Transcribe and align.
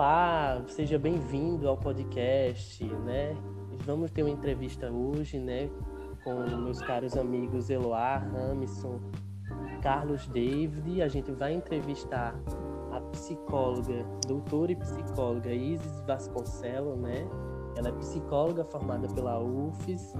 Olá, 0.00 0.62
seja 0.66 0.98
bem-vindo 0.98 1.68
ao 1.68 1.76
podcast, 1.76 2.82
né? 3.04 3.36
Vamos 3.84 4.10
ter 4.10 4.22
uma 4.22 4.30
entrevista 4.30 4.90
hoje, 4.90 5.38
né, 5.38 5.68
com 6.24 6.36
meus 6.56 6.80
caros 6.80 7.18
amigos 7.18 7.68
Eloá, 7.68 8.16
Ramison, 8.16 8.98
Carlos 9.82 10.26
David. 10.28 11.02
A 11.02 11.08
gente 11.08 11.30
vai 11.32 11.52
entrevistar 11.52 12.34
a 12.92 13.00
psicóloga, 13.12 14.02
doutora 14.26 14.72
e 14.72 14.76
psicóloga 14.76 15.52
Isis 15.52 16.00
Vasconcelos, 16.06 16.98
né? 16.98 17.28
Ela 17.76 17.90
é 17.90 17.92
psicóloga 17.92 18.64
formada 18.64 19.06
pela 19.06 19.38
UFES, 19.38 20.14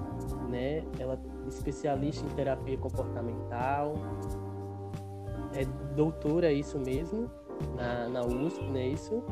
né? 0.50 0.84
Ela 0.98 1.14
é 1.14 1.48
especialista 1.48 2.26
em 2.26 2.30
terapia 2.34 2.76
comportamental, 2.76 3.94
é 5.54 5.64
doutora, 5.94 6.48
é 6.48 6.52
isso 6.52 6.78
mesmo, 6.78 7.30
na, 7.76 8.08
na 8.08 8.20
USP, 8.22 8.62
não 8.64 8.76
é 8.76 8.88
isso, 8.88 9.22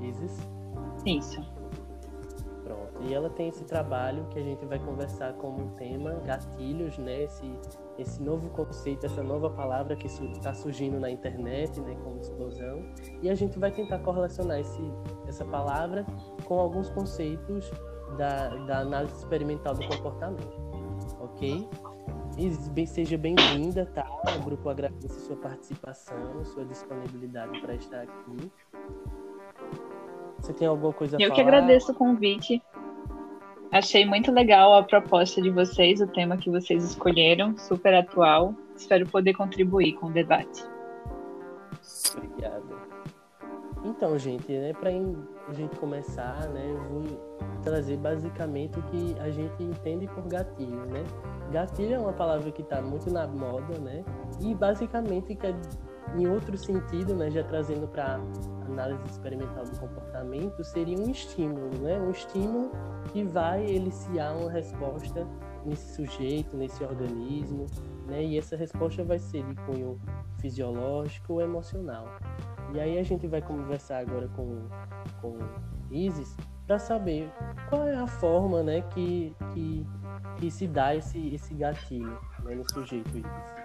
Isis? 0.00 0.38
Isso. 1.06 1.40
Pronto. 2.64 3.02
E 3.02 3.12
ela 3.12 3.28
tem 3.28 3.48
esse 3.48 3.64
trabalho 3.64 4.24
que 4.30 4.38
a 4.38 4.42
gente 4.42 4.64
vai 4.64 4.78
conversar 4.78 5.34
como 5.34 5.70
tema 5.72 6.14
gatilhos, 6.24 6.96
né? 6.98 7.24
Esse, 7.24 7.52
esse 7.98 8.22
novo 8.22 8.48
conceito, 8.50 9.04
essa 9.04 9.22
nova 9.22 9.50
palavra 9.50 9.96
que 9.96 10.06
está 10.06 10.54
surgindo 10.54 10.98
na 11.00 11.10
internet, 11.10 11.80
né? 11.80 11.96
Como 12.02 12.20
explosão. 12.20 12.84
E 13.20 13.28
a 13.28 13.34
gente 13.34 13.58
vai 13.58 13.72
tentar 13.72 13.98
correlacionar 13.98 14.60
esse, 14.60 14.82
essa 15.26 15.44
palavra 15.44 16.06
com 16.44 16.58
alguns 16.58 16.88
conceitos 16.90 17.70
da, 18.16 18.48
da 18.66 18.78
análise 18.80 19.16
experimental 19.16 19.74
do 19.74 19.86
comportamento. 19.88 20.60
Ok? 21.20 21.68
Seja 22.86 23.18
bem-vinda, 23.18 23.86
tá? 23.94 24.06
O 24.38 24.44
grupo 24.44 24.68
agradece 24.68 25.20
sua 25.20 25.36
participação, 25.36 26.16
sua 26.44 26.64
disponibilidade 26.64 27.60
para 27.60 27.74
estar 27.74 28.02
aqui. 28.02 28.50
Você 30.38 30.52
tem 30.54 30.66
alguma 30.66 30.92
coisa 30.92 31.16
a 31.16 31.20
Eu 31.20 31.28
falar? 31.28 31.34
que 31.34 31.40
agradeço 31.40 31.92
o 31.92 31.94
convite. 31.94 32.62
Achei 33.70 34.04
muito 34.04 34.30
legal 34.32 34.74
a 34.74 34.82
proposta 34.82 35.40
de 35.40 35.50
vocês, 35.50 36.00
o 36.00 36.06
tema 36.06 36.36
que 36.36 36.50
vocês 36.50 36.84
escolheram, 36.84 37.56
super 37.56 37.94
atual. 37.94 38.54
Espero 38.76 39.06
poder 39.06 39.34
contribuir 39.34 39.94
com 39.94 40.06
o 40.06 40.10
debate. 40.10 40.64
Obrigado. 42.16 42.80
Então, 43.84 44.18
gente, 44.18 44.50
né, 44.52 44.72
para 44.74 44.90
a 45.52 45.54
gente 45.54 45.76
começar, 45.76 46.48
né, 46.48 46.66
eu 46.70 46.82
vou 46.88 47.02
trazer 47.62 47.98
basicamente 47.98 48.78
o 48.78 48.82
que 48.84 49.14
a 49.20 49.30
gente 49.30 49.62
entende 49.62 50.08
por 50.08 50.26
gatilho, 50.26 50.86
né? 50.86 51.04
Gatilho 51.52 51.94
é 51.94 51.98
uma 51.98 52.12
palavra 52.12 52.50
que 52.50 52.62
está 52.62 52.80
muito 52.80 53.12
na 53.12 53.26
moda, 53.26 53.78
né? 53.78 54.02
E 54.40 54.54
basicamente 54.54 55.36
quer 55.36 55.54
em 56.16 56.26
outro 56.26 56.56
sentido, 56.56 57.14
né, 57.14 57.30
já 57.30 57.44
trazendo 57.44 57.86
para 57.86 58.18
análise 58.66 59.02
experimental 59.06 59.64
do 59.64 59.78
comportamento, 59.78 60.64
seria 60.64 60.98
um 60.98 61.10
estímulo, 61.10 61.70
né? 61.80 62.00
Um 62.00 62.10
estímulo 62.10 62.70
que 63.12 63.22
vai 63.22 63.64
eliciar 63.64 64.36
uma 64.36 64.50
resposta 64.50 65.26
nesse 65.64 65.94
sujeito, 65.94 66.56
nesse 66.56 66.82
organismo, 66.82 67.66
né? 68.06 68.24
E 68.24 68.38
essa 68.38 68.56
resposta 68.56 69.04
vai 69.04 69.18
ser 69.18 69.44
de 69.44 69.54
cunho 69.66 70.00
fisiológico 70.38 71.34
ou 71.34 71.42
emocional. 71.42 72.06
E 72.74 72.80
aí 72.80 72.98
a 72.98 73.02
gente 73.02 73.26
vai 73.26 73.42
conversar 73.42 73.98
agora 73.98 74.26
com, 74.28 74.66
com 75.22 75.38
Isis 75.90 76.36
para 76.66 76.78
saber 76.78 77.30
qual 77.70 77.86
é 77.86 77.96
a 77.96 78.06
forma 78.06 78.62
né, 78.62 78.82
que, 78.92 79.34
que, 79.54 79.86
que 80.38 80.50
se 80.50 80.66
dá 80.66 80.94
esse, 80.94 81.34
esse 81.34 81.54
gatilho 81.54 82.18
né, 82.44 82.54
no 82.54 82.70
sujeito 82.70 83.08
Isis. 83.08 83.62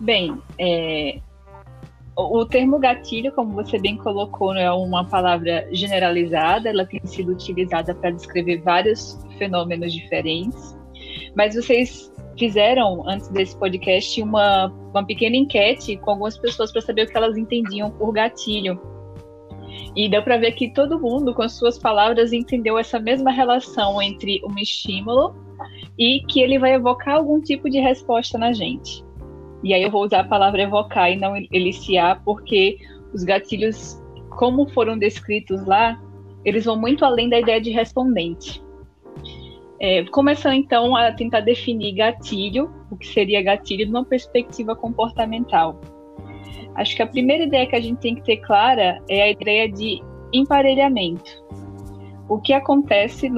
Bem, 0.00 0.42
é, 0.58 1.20
o 2.16 2.44
termo 2.46 2.78
gatilho, 2.78 3.30
como 3.32 3.52
você 3.52 3.78
bem 3.78 3.96
colocou, 3.96 4.54
é 4.54 4.70
uma 4.72 5.04
palavra 5.04 5.68
generalizada, 5.72 6.68
ela 6.68 6.86
tem 6.86 7.00
sido 7.04 7.32
utilizada 7.32 7.94
para 7.94 8.10
descrever 8.10 8.62
vários 8.62 9.18
fenômenos 9.38 9.92
diferentes, 9.92 10.76
mas 11.34 11.54
vocês 11.54 12.10
fizeram, 12.38 13.08
antes 13.08 13.28
desse 13.28 13.56
podcast, 13.56 14.22
uma, 14.22 14.66
uma 14.90 15.04
pequena 15.04 15.36
enquete 15.36 15.96
com 15.96 16.10
algumas 16.12 16.38
pessoas 16.38 16.72
para 16.72 16.80
saber 16.80 17.02
o 17.02 17.06
que 17.06 17.16
elas 17.16 17.36
entendiam 17.36 17.90
por 17.90 18.12
gatilho. 18.12 18.80
E 19.94 20.08
deu 20.08 20.22
para 20.22 20.36
ver 20.36 20.52
que 20.52 20.70
todo 20.70 21.00
mundo, 21.00 21.34
com 21.34 21.42
as 21.42 21.52
suas 21.52 21.78
palavras, 21.78 22.32
entendeu 22.32 22.78
essa 22.78 22.98
mesma 22.98 23.30
relação 23.30 24.00
entre 24.00 24.40
um 24.44 24.58
estímulo 24.58 25.34
e 25.98 26.20
que 26.28 26.40
ele 26.40 26.58
vai 26.58 26.74
evocar 26.74 27.16
algum 27.16 27.40
tipo 27.40 27.70
de 27.70 27.80
resposta 27.80 28.36
na 28.36 28.52
gente. 28.52 29.04
E 29.62 29.72
aí 29.72 29.82
eu 29.82 29.90
vou 29.90 30.04
usar 30.04 30.20
a 30.20 30.28
palavra 30.28 30.62
evocar 30.62 31.10
e 31.10 31.16
não 31.16 31.34
eliciar, 31.50 32.22
porque 32.24 32.78
os 33.12 33.24
gatilhos, 33.24 34.00
como 34.30 34.68
foram 34.68 34.98
descritos 34.98 35.64
lá, 35.66 36.00
eles 36.44 36.64
vão 36.64 36.78
muito 36.78 37.04
além 37.04 37.28
da 37.28 37.40
ideia 37.40 37.60
de 37.60 37.70
respondente. 37.70 38.62
É, 39.78 40.04
começando 40.04 40.54
então 40.54 40.96
a 40.96 41.12
tentar 41.12 41.40
definir 41.40 41.92
gatilho, 41.92 42.72
o 42.90 42.96
que 42.96 43.06
seria 43.06 43.42
gatilho, 43.42 43.86
numa 43.86 44.04
perspectiva 44.04 44.74
comportamental. 44.74 45.80
Acho 46.74 46.96
que 46.96 47.02
a 47.02 47.06
primeira 47.06 47.44
ideia 47.44 47.66
que 47.66 47.76
a 47.76 47.80
gente 47.80 47.98
tem 47.98 48.14
que 48.14 48.22
ter 48.22 48.38
clara 48.38 49.02
é 49.08 49.22
a 49.22 49.30
ideia 49.30 49.70
de 49.70 50.00
emparelhamento. 50.32 51.30
O 52.28 52.38
que 52.38 52.52
acontece 52.52 53.30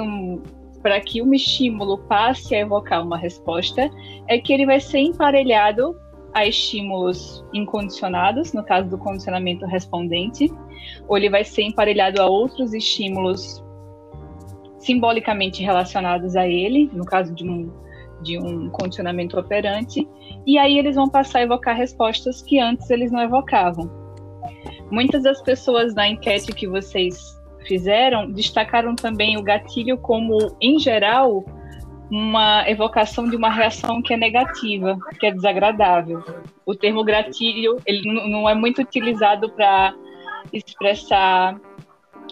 para 0.83 1.01
que 1.01 1.21
um 1.21 1.35
estímulo 1.35 1.99
passe 1.99 2.55
a 2.55 2.61
evocar 2.61 3.05
uma 3.05 3.19
resposta 3.19 3.91
é 4.27 4.39
que 4.39 4.53
ele 4.53 4.67
vai 4.67 4.81
ser 4.81 5.01
emparelhado 5.01 5.97
a 6.35 6.47
estímulos 6.47 7.45
incondicionados, 7.53 8.53
no 8.53 8.65
caso 8.65 8.89
do 8.89 8.99
condicionamento 8.99 9.67
respondente, 9.67 10.51
ou 11.09 11.17
ele 11.17 11.31
vai 11.31 11.45
ser 11.45 11.63
emparelhado 11.63 12.21
a 12.21 12.27
outros 12.27 12.73
estímulos 12.73 13.63
simbolicamente 14.89 15.63
relacionados 15.63 16.35
a 16.35 16.49
ele, 16.49 16.91
no 16.95 17.05
caso 17.05 17.35
de 17.35 17.47
um, 17.47 17.71
de 18.23 18.39
um 18.39 18.71
condicionamento 18.71 19.39
operante, 19.39 20.09
e 20.47 20.57
aí 20.57 20.79
eles 20.79 20.97
vão 20.97 21.11
passar 21.11 21.41
a 21.41 21.43
evocar 21.43 21.77
respostas 21.77 22.41
que 22.41 22.59
antes 22.59 22.89
eles 22.89 23.13
não 23.13 23.21
evocavam. 23.21 23.91
Muitas 24.91 25.25
das 25.25 25.43
pessoas 25.43 25.95
na 25.95 26.09
enquete 26.09 26.55
que 26.55 26.67
vocês 26.67 27.39
fizeram 27.67 28.33
destacaram 28.33 28.95
também 28.95 29.37
o 29.37 29.43
gatilho 29.43 29.99
como, 29.99 30.57
em 30.59 30.79
geral, 30.79 31.45
uma 32.11 32.67
evocação 32.67 33.29
de 33.29 33.37
uma 33.37 33.51
reação 33.51 34.01
que 34.01 34.15
é 34.15 34.17
negativa, 34.17 34.99
que 35.21 35.27
é 35.27 35.31
desagradável. 35.31 36.25
O 36.65 36.75
termo 36.75 37.05
gatilho 37.05 37.77
ele 37.85 38.11
não 38.11 38.49
é 38.49 38.55
muito 38.55 38.81
utilizado 38.81 39.51
para 39.51 39.95
expressar 40.51 41.61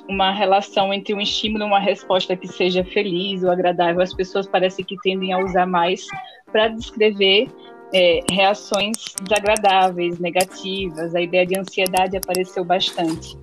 uma 0.08 0.30
relação 0.30 0.92
entre 0.92 1.14
um 1.14 1.20
estímulo 1.20 1.64
e 1.64 1.66
uma 1.66 1.80
resposta 1.80 2.36
que 2.36 2.46
seja 2.46 2.84
feliz 2.84 3.42
ou 3.42 3.50
agradável. 3.50 4.02
As 4.02 4.14
pessoas 4.14 4.46
parecem 4.46 4.84
que 4.84 4.96
tendem 5.02 5.32
a 5.32 5.38
usar 5.38 5.66
mais 5.66 6.06
para 6.50 6.68
descrever 6.68 7.48
é, 7.92 8.20
reações 8.30 8.96
desagradáveis, 9.22 10.18
negativas. 10.18 11.14
A 11.14 11.20
ideia 11.20 11.46
de 11.46 11.58
ansiedade 11.58 12.16
apareceu 12.16 12.64
bastante. 12.64 13.36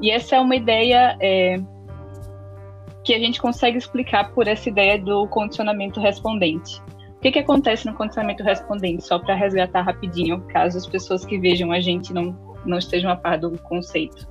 E 0.00 0.10
essa 0.10 0.36
é 0.36 0.40
uma 0.40 0.56
ideia 0.56 1.16
é, 1.20 1.58
que 3.04 3.14
a 3.14 3.18
gente 3.18 3.40
consegue 3.40 3.78
explicar 3.78 4.32
por 4.32 4.48
essa 4.48 4.68
ideia 4.68 4.98
do 4.98 5.26
condicionamento 5.28 6.00
respondente. 6.00 6.80
O 7.16 7.20
que, 7.20 7.32
que 7.32 7.38
acontece 7.38 7.86
no 7.86 7.94
condicionamento 7.94 8.42
respondente? 8.42 9.04
Só 9.04 9.18
para 9.18 9.34
resgatar 9.34 9.82
rapidinho, 9.82 10.40
caso 10.48 10.76
as 10.76 10.86
pessoas 10.86 11.24
que 11.24 11.38
vejam 11.38 11.72
a 11.72 11.80
gente 11.80 12.12
não, 12.12 12.36
não 12.66 12.78
estejam 12.78 13.10
a 13.10 13.16
par 13.16 13.38
do 13.38 13.58
conceito. 13.62 14.28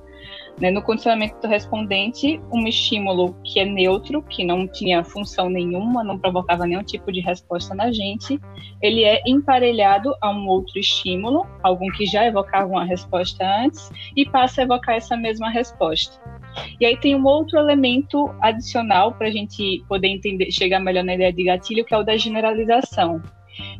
Né? 0.60 0.70
No 0.70 0.82
condicionamento 0.82 1.40
do 1.40 1.48
respondente, 1.48 2.40
um 2.52 2.66
estímulo 2.66 3.34
que 3.42 3.58
é 3.58 3.64
neutro, 3.64 4.22
que 4.22 4.44
não 4.44 4.68
tinha 4.68 5.02
função 5.02 5.50
nenhuma, 5.50 6.04
não 6.04 6.18
provocava 6.18 6.66
nenhum 6.66 6.82
tipo 6.82 7.10
de 7.10 7.20
resposta 7.20 7.74
na 7.74 7.90
gente, 7.90 8.40
ele 8.80 9.02
é 9.02 9.20
emparelhado 9.26 10.14
a 10.20 10.30
um 10.30 10.46
outro 10.46 10.78
estímulo, 10.78 11.46
algum 11.62 11.88
que 11.90 12.06
já 12.06 12.24
evocava 12.24 12.68
uma 12.68 12.84
resposta 12.84 13.44
antes, 13.44 13.90
e 14.16 14.24
passa 14.24 14.60
a 14.60 14.64
evocar 14.64 14.94
essa 14.94 15.16
mesma 15.16 15.50
resposta. 15.50 16.20
E 16.80 16.86
aí 16.86 16.96
tem 16.96 17.16
um 17.16 17.24
outro 17.24 17.58
elemento 17.58 18.32
adicional 18.40 19.12
para 19.12 19.26
a 19.26 19.30
gente 19.30 19.84
poder 19.88 20.08
entender, 20.08 20.52
chegar 20.52 20.78
melhor 20.78 21.02
na 21.02 21.14
ideia 21.14 21.32
de 21.32 21.44
gatilho, 21.44 21.84
que 21.84 21.92
é 21.92 21.98
o 21.98 22.04
da 22.04 22.16
generalização. 22.16 23.20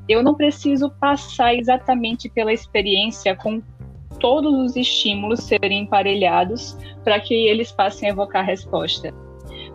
Eu 0.09 0.23
não 0.23 0.35
preciso 0.35 0.91
passar 0.91 1.55
exatamente 1.55 2.29
pela 2.29 2.53
experiência 2.53 3.35
com 3.37 3.63
todos 4.25 4.55
os 4.55 4.75
estímulos 4.75 5.41
serem 5.41 5.83
emparelhados 5.83 6.79
para 7.05 7.21
que 7.21 7.35
eles 7.35 7.71
passem 7.71 8.09
a 8.09 8.13
evocar 8.13 8.43
a 8.43 8.47
resposta. 8.47 9.13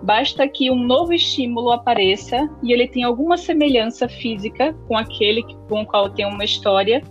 Basta 0.01 0.47
que 0.47 0.71
um 0.71 0.87
novo 0.87 1.13
estímulo 1.13 1.71
apareça 1.71 2.49
e 2.63 2.73
ele 2.73 2.87
tenha 2.87 3.05
alguma 3.05 3.37
semelhança 3.37 4.09
física 4.09 4.73
com 4.87 4.97
aquele 4.97 5.43
com 5.67 5.83
o 5.83 5.85
qual 5.85 6.09
tem 6.09 6.25
uma 6.25 6.43
história, 6.43 7.03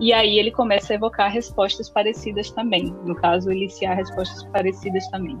e 0.00 0.10
aí 0.10 0.38
ele 0.38 0.50
começa 0.50 0.94
a 0.94 0.96
evocar 0.96 1.30
respostas 1.30 1.90
parecidas 1.90 2.50
também. 2.50 2.86
No 3.04 3.14
caso, 3.14 3.50
eliciar 3.50 3.94
respostas 3.94 4.42
parecidas 4.44 5.06
também. 5.10 5.38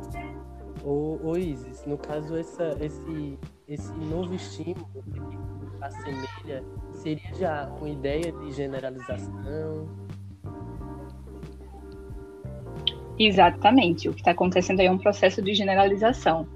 Ô 0.84 1.38
Isis, 1.38 1.86
no 1.86 1.96
caso, 1.96 2.36
essa, 2.36 2.76
esse, 2.82 3.38
esse 3.66 3.94
novo 3.94 4.34
estímulo 4.34 4.86
que 5.10 5.82
assemelha, 5.82 6.62
seria 6.92 7.34
já 7.34 7.72
uma 7.78 7.88
ideia 7.88 8.30
de 8.30 8.52
generalização? 8.52 10.05
Exatamente. 13.18 14.08
O 14.08 14.12
que 14.12 14.20
está 14.20 14.32
acontecendo 14.32 14.80
aí 14.80 14.86
é 14.86 14.90
um 14.90 14.98
processo 14.98 15.42
de 15.42 15.54
generalização. 15.54 16.46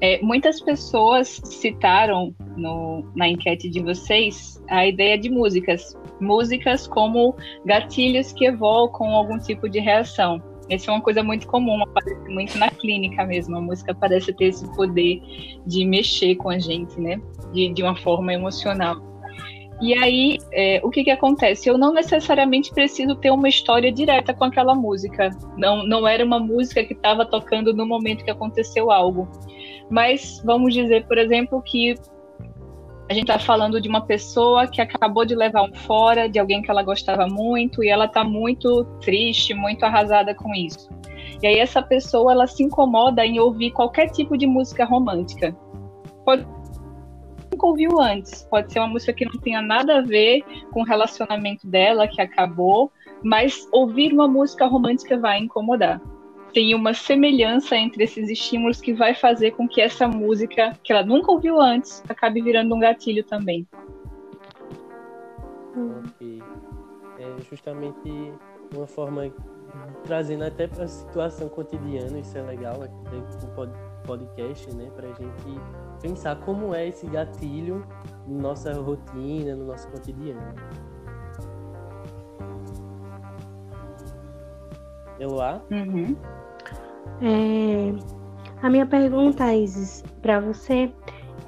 É, 0.00 0.20
muitas 0.22 0.60
pessoas 0.60 1.40
citaram 1.44 2.34
no, 2.56 3.04
na 3.16 3.28
enquete 3.28 3.68
de 3.68 3.80
vocês 3.80 4.62
a 4.68 4.86
ideia 4.86 5.18
de 5.18 5.28
músicas. 5.28 5.96
Músicas 6.20 6.86
como 6.86 7.34
gatilhos 7.64 8.32
que 8.32 8.44
evocam 8.44 9.08
algum 9.08 9.38
tipo 9.38 9.68
de 9.68 9.80
reação. 9.80 10.42
Essa 10.70 10.90
é 10.90 10.94
uma 10.94 11.00
coisa 11.00 11.22
muito 11.22 11.46
comum, 11.46 11.82
aparece 11.82 12.28
muito 12.28 12.58
na 12.58 12.70
clínica 12.70 13.24
mesmo. 13.24 13.56
A 13.56 13.60
música 13.60 13.94
parece 13.94 14.32
ter 14.34 14.46
esse 14.46 14.68
poder 14.76 15.20
de 15.66 15.84
mexer 15.84 16.36
com 16.36 16.50
a 16.50 16.58
gente, 16.58 17.00
né? 17.00 17.20
De, 17.52 17.72
de 17.72 17.82
uma 17.82 17.96
forma 17.96 18.32
emocional. 18.34 19.07
E 19.80 19.94
aí, 19.94 20.38
é, 20.52 20.80
o 20.82 20.90
que, 20.90 21.04
que 21.04 21.10
acontece? 21.10 21.68
Eu 21.68 21.78
não 21.78 21.92
necessariamente 21.92 22.72
preciso 22.72 23.14
ter 23.14 23.30
uma 23.30 23.48
história 23.48 23.92
direta 23.92 24.34
com 24.34 24.44
aquela 24.44 24.74
música. 24.74 25.30
Não, 25.56 25.86
não 25.86 26.06
era 26.06 26.24
uma 26.24 26.40
música 26.40 26.82
que 26.82 26.94
estava 26.94 27.24
tocando 27.24 27.72
no 27.72 27.86
momento 27.86 28.24
que 28.24 28.30
aconteceu 28.30 28.90
algo. 28.90 29.28
Mas 29.88 30.42
vamos 30.44 30.74
dizer, 30.74 31.06
por 31.06 31.16
exemplo, 31.16 31.62
que 31.62 31.94
a 33.08 33.14
gente 33.14 33.30
está 33.30 33.38
falando 33.38 33.80
de 33.80 33.88
uma 33.88 34.04
pessoa 34.04 34.66
que 34.66 34.82
acabou 34.82 35.24
de 35.24 35.34
levar 35.34 35.62
um 35.62 35.72
fora 35.72 36.28
de 36.28 36.38
alguém 36.38 36.60
que 36.60 36.70
ela 36.70 36.82
gostava 36.82 37.26
muito 37.26 37.82
e 37.82 37.88
ela 37.88 38.04
está 38.04 38.22
muito 38.22 38.84
triste, 39.00 39.54
muito 39.54 39.84
arrasada 39.84 40.34
com 40.34 40.54
isso. 40.54 40.90
E 41.40 41.46
aí 41.46 41.58
essa 41.58 41.80
pessoa 41.80 42.32
ela 42.32 42.46
se 42.46 42.62
incomoda 42.62 43.24
em 43.24 43.38
ouvir 43.38 43.70
qualquer 43.70 44.10
tipo 44.10 44.36
de 44.36 44.46
música 44.46 44.84
romântica. 44.84 45.56
Pode 46.24 46.44
nunca 47.58 47.66
ouviu 47.66 48.00
antes. 48.00 48.44
Pode 48.44 48.72
ser 48.72 48.78
uma 48.78 48.86
música 48.86 49.12
que 49.12 49.24
não 49.24 49.40
tenha 49.40 49.60
nada 49.60 49.98
a 49.98 50.00
ver 50.00 50.44
com 50.70 50.80
o 50.80 50.84
relacionamento 50.84 51.66
dela 51.66 52.06
que 52.06 52.22
acabou, 52.22 52.92
mas 53.22 53.68
ouvir 53.72 54.12
uma 54.12 54.28
música 54.28 54.64
romântica 54.66 55.18
vai 55.18 55.40
incomodar 55.40 56.00
tem 56.54 56.74
uma 56.74 56.94
semelhança 56.94 57.76
entre 57.76 58.02
esses 58.02 58.30
estímulos 58.30 58.80
que 58.80 58.94
vai 58.94 59.14
fazer 59.14 59.50
com 59.50 59.68
que 59.68 59.82
essa 59.82 60.08
música, 60.08 60.74
que 60.82 60.90
ela 60.90 61.04
nunca 61.04 61.30
ouviu 61.30 61.60
antes, 61.60 62.02
acabe 62.08 62.40
virando 62.40 62.74
um 62.74 62.80
gatilho 62.80 63.22
também. 63.22 63.68
Ok. 66.06 66.42
É 67.18 67.42
justamente 67.50 68.32
uma 68.74 68.86
forma 68.86 69.30
trazendo 70.04 70.42
até 70.44 70.66
para 70.66 70.84
a 70.84 70.88
situação 70.88 71.50
cotidiana, 71.50 72.18
isso 72.18 72.36
é 72.38 72.42
legal 72.42 72.80
dentro 73.10 73.46
do 73.46 73.72
podcast, 74.06 74.74
né, 74.74 74.90
para 74.96 75.06
a 75.06 75.12
gente 75.12 75.60
pensar 76.00 76.36
como 76.40 76.74
é 76.74 76.88
esse 76.88 77.06
gatilho 77.06 77.86
na 78.26 78.42
nossa 78.42 78.72
rotina, 78.72 79.56
no 79.56 79.66
nosso 79.66 79.88
cotidiano. 79.88 80.54
Eloá? 85.18 85.60
Uhum. 85.70 86.16
É, 87.20 87.92
a 88.62 88.70
minha 88.70 88.86
pergunta, 88.86 89.52
Isis, 89.52 90.04
para 90.22 90.40
você 90.40 90.92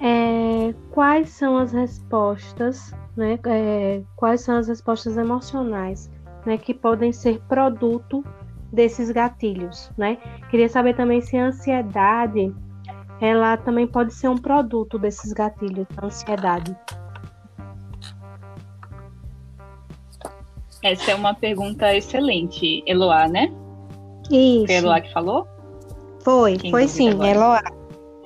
é 0.00 0.74
quais 0.90 1.30
são 1.30 1.56
as 1.56 1.72
respostas, 1.72 2.92
né? 3.16 3.38
É, 3.46 4.02
quais 4.16 4.40
são 4.40 4.56
as 4.56 4.68
respostas 4.68 5.16
emocionais, 5.16 6.10
né, 6.46 6.56
que 6.56 6.72
podem 6.72 7.12
ser 7.12 7.40
produto 7.42 8.24
desses 8.72 9.10
gatilhos, 9.10 9.90
né? 9.96 10.16
Queria 10.48 10.68
saber 10.68 10.94
também 10.94 11.20
se 11.20 11.36
a 11.36 11.46
ansiedade 11.46 12.54
ela 13.20 13.56
também 13.56 13.86
pode 13.86 14.14
ser 14.14 14.28
um 14.28 14.36
produto 14.36 14.98
desses 14.98 15.32
gatilhos, 15.32 15.86
a 15.96 16.06
ansiedade. 16.06 16.76
Essa 20.82 21.10
é 21.10 21.14
uma 21.14 21.34
pergunta 21.34 21.94
excelente, 21.94 22.82
Eloá, 22.86 23.28
né? 23.28 23.52
Isso. 24.30 24.66
Foi 24.66 24.74
Eloá 24.76 25.00
que 25.00 25.12
falou? 25.12 25.46
Foi, 26.24 26.56
Quem 26.56 26.70
foi 26.70 26.88
sim, 26.88 27.10
agora? 27.10 27.30
Eloá. 27.30 27.62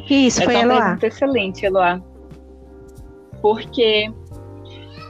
Isso, 0.08 0.40
Essa 0.40 0.44
foi 0.44 0.54
é 0.54 0.58
uma 0.58 0.74
Eloá. 0.74 0.84
pergunta 0.84 1.06
excelente, 1.08 1.66
Eloá. 1.66 2.00
Porque 3.42 4.12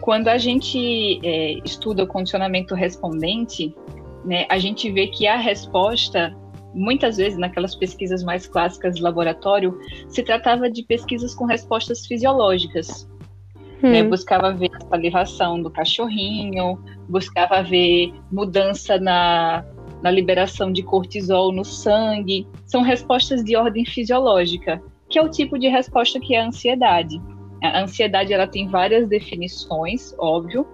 quando 0.00 0.28
a 0.28 0.38
gente 0.38 1.20
é, 1.22 1.58
estuda 1.64 2.04
o 2.04 2.06
condicionamento 2.06 2.74
respondente, 2.74 3.76
né, 4.24 4.46
a 4.48 4.58
gente 4.58 4.90
vê 4.90 5.08
que 5.08 5.26
a 5.26 5.36
resposta, 5.36 6.34
muitas 6.74 7.16
vezes 7.16 7.38
naquelas 7.38 7.74
pesquisas 7.74 8.22
mais 8.22 8.46
clássicas 8.46 8.96
de 8.96 9.02
laboratório, 9.02 9.78
se 10.08 10.22
tratava 10.22 10.68
de 10.68 10.82
pesquisas 10.82 11.34
com 11.34 11.44
respostas 11.44 12.06
fisiológicas. 12.06 13.08
Hum. 13.82 13.90
Né, 13.90 14.02
buscava 14.02 14.52
ver 14.52 14.70
a 14.74 14.80
salivação 14.80 15.60
do 15.60 15.70
cachorrinho, 15.70 16.78
buscava 17.08 17.62
ver 17.62 18.12
mudança 18.30 18.98
na 18.98 19.64
na 20.04 20.10
liberação 20.10 20.70
de 20.70 20.82
cortisol 20.82 21.50
no 21.50 21.64
sangue, 21.64 22.46
são 22.66 22.82
respostas 22.82 23.42
de 23.42 23.56
ordem 23.56 23.86
fisiológica, 23.86 24.82
que 25.08 25.18
é 25.18 25.22
o 25.22 25.30
tipo 25.30 25.58
de 25.58 25.66
resposta 25.66 26.20
que 26.20 26.34
é 26.34 26.42
a 26.42 26.46
ansiedade. 26.46 27.18
A 27.62 27.80
ansiedade 27.80 28.30
ela 28.30 28.46
tem 28.46 28.68
várias 28.68 29.08
definições, 29.08 30.14
óbvio, 30.18 30.66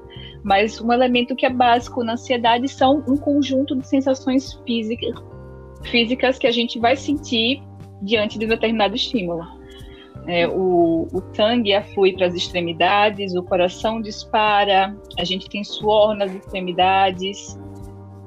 mas 0.43 0.81
um 0.81 0.93
elemento 0.93 1.37
que 1.37 1.47
é 1.47 1.51
básico 1.51 2.03
na 2.03 2.15
ansiedade 2.15 2.67
são 2.67 3.05
um 3.07 3.17
conjunto 3.17 3.77
de 3.77 3.87
sensações 3.87 4.55
físicas, 4.67 5.15
físicas 5.85 6.39
que 6.39 6.47
a 6.47 6.53
gente 6.53 6.79
vai 6.79 6.97
sentir 6.97 7.63
diante 8.03 8.39
de 8.39 8.47
um 8.47 8.49
determinado 8.49 8.95
estímulo. 8.95 9.45
É, 10.27 10.47
o, 10.47 11.09
o 11.13 11.23
sangue 11.35 11.73
aflui 11.73 12.13
para 12.13 12.27
as 12.27 12.35
extremidades, 12.35 13.35
o 13.35 13.43
coração 13.43 14.01
dispara, 14.01 14.95
a 15.19 15.25
gente 15.25 15.49
tem 15.49 15.65
suor 15.65 16.15
nas 16.15 16.33
extremidades, 16.35 17.59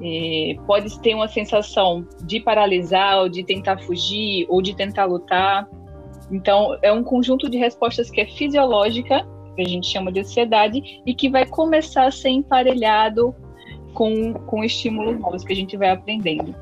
é, 0.02 0.56
pode 0.66 1.00
ter 1.00 1.14
uma 1.14 1.28
sensação 1.28 2.06
de 2.26 2.40
paralisar, 2.40 3.20
ou 3.20 3.30
de 3.30 3.44
tentar 3.44 3.78
fugir, 3.78 4.46
ou 4.50 4.62
de 4.62 4.76
tentar 4.76 5.06
lutar. 5.06 5.68
Então, 6.32 6.78
é 6.82 6.92
um 6.92 7.04
conjunto 7.04 7.50
de 7.50 7.58
respostas 7.58 8.10
que 8.10 8.20
é 8.20 8.26
fisiológica, 8.26 9.26
que 9.56 9.62
a 9.62 9.68
gente 9.68 9.88
chama 9.88 10.12
de 10.12 10.22
ansiedade, 10.22 11.02
e 11.06 11.14
que 11.14 11.30
vai 11.30 11.46
começar 11.46 12.06
a 12.06 12.12
ser 12.12 12.30
emparelhado 12.30 13.36
com, 13.94 14.34
com 14.34 14.64
estímulos 14.64 15.20
novos 15.20 15.44
que 15.44 15.54
a 15.54 15.56
gente 15.56 15.78
vai 15.78 15.92
aprendendo. 15.92 16.56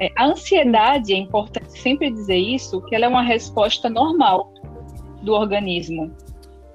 É, 0.00 0.10
a 0.16 0.26
ansiedade, 0.26 1.12
é 1.12 1.16
importante 1.16 1.72
sempre 1.78 2.10
dizer 2.10 2.36
isso, 2.36 2.80
que 2.82 2.94
ela 2.94 3.06
é 3.06 3.08
uma 3.08 3.22
resposta 3.22 3.88
normal 3.88 4.52
do 5.22 5.32
organismo. 5.32 6.14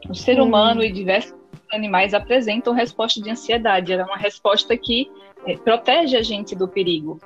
O 0.09 0.13
ser 0.13 0.39
hum. 0.39 0.45
humano 0.45 0.83
e 0.83 0.91
diversos 0.91 1.33
animais 1.71 2.13
apresentam 2.13 2.73
resposta 2.73 3.21
de 3.21 3.29
ansiedade. 3.29 3.93
Ela 3.93 4.03
é 4.03 4.05
uma 4.05 4.17
resposta 4.17 4.75
que 4.77 5.09
é, 5.45 5.55
protege 5.57 6.17
a 6.17 6.21
gente 6.21 6.55
do 6.55 6.67
perigo. 6.67 7.19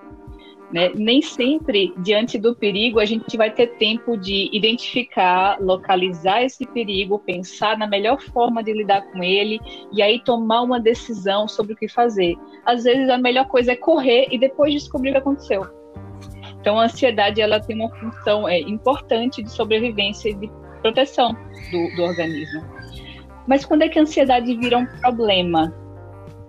Né? 0.71 0.91
Nem 0.95 1.21
sempre, 1.21 1.93
diante 1.99 2.37
do 2.37 2.53
perigo, 2.53 2.99
a 2.99 3.05
gente 3.05 3.37
vai 3.37 3.49
ter 3.49 3.67
tempo 3.77 4.17
de 4.17 4.49
identificar, 4.51 5.57
localizar 5.61 6.43
esse 6.43 6.65
perigo, 6.65 7.19
pensar 7.19 7.77
na 7.77 7.87
melhor 7.87 8.19
forma 8.19 8.61
de 8.61 8.73
lidar 8.73 9.01
com 9.11 9.23
ele 9.23 9.59
e 9.93 10.01
aí 10.01 10.21
tomar 10.23 10.61
uma 10.61 10.79
decisão 10.79 11.47
sobre 11.47 11.73
o 11.73 11.75
que 11.75 11.87
fazer. 11.87 12.35
Às 12.65 12.83
vezes, 12.83 13.09
a 13.09 13.17
melhor 13.17 13.47
coisa 13.47 13.71
é 13.71 13.75
correr 13.75 14.27
e 14.29 14.37
depois 14.37 14.73
descobrir 14.73 15.09
o 15.09 15.13
que 15.13 15.19
aconteceu. 15.19 15.76
Então, 16.59 16.79
a 16.79 16.85
ansiedade 16.85 17.41
ela 17.41 17.59
tem 17.59 17.75
uma 17.75 17.89
função 17.95 18.47
é, 18.47 18.59
importante 18.59 19.41
de 19.41 19.51
sobrevivência 19.51 20.29
e 20.29 20.33
de 20.33 20.51
proteção 20.81 21.33
do, 21.71 21.95
do 21.95 22.03
organismo. 22.03 22.63
Mas 23.47 23.65
quando 23.65 23.83
é 23.83 23.89
que 23.89 23.97
a 23.97 24.01
ansiedade 24.01 24.55
vira 24.57 24.77
um 24.77 24.85
problema? 24.85 25.73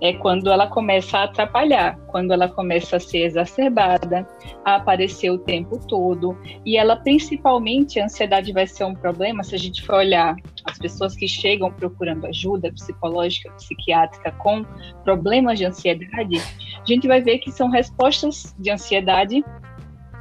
é 0.00 0.12
quando 0.12 0.50
ela 0.50 0.66
começa 0.66 1.18
a 1.18 1.24
atrapalhar, 1.24 1.98
quando 2.06 2.32
ela 2.32 2.48
começa 2.48 2.96
a 2.96 3.00
ser 3.00 3.24
exacerbada, 3.24 4.26
a 4.64 4.76
aparecer 4.76 5.30
o 5.30 5.38
tempo 5.38 5.78
todo. 5.86 6.38
E 6.64 6.76
ela, 6.76 6.96
principalmente, 6.96 7.98
a 7.98 8.04
ansiedade 8.04 8.52
vai 8.52 8.66
ser 8.66 8.84
um 8.84 8.94
problema 8.94 9.42
se 9.42 9.54
a 9.54 9.58
gente 9.58 9.84
for 9.84 9.96
olhar 9.96 10.36
as 10.64 10.78
pessoas 10.78 11.16
que 11.16 11.26
chegam 11.26 11.72
procurando 11.72 12.26
ajuda 12.26 12.72
psicológica, 12.72 13.50
psiquiátrica 13.52 14.30
com 14.32 14.64
problemas 15.02 15.58
de 15.58 15.64
ansiedade, 15.64 16.38
a 16.38 16.84
gente 16.84 17.08
vai 17.08 17.20
ver 17.20 17.38
que 17.38 17.50
são 17.50 17.68
respostas 17.68 18.54
de 18.58 18.70
ansiedade 18.70 19.44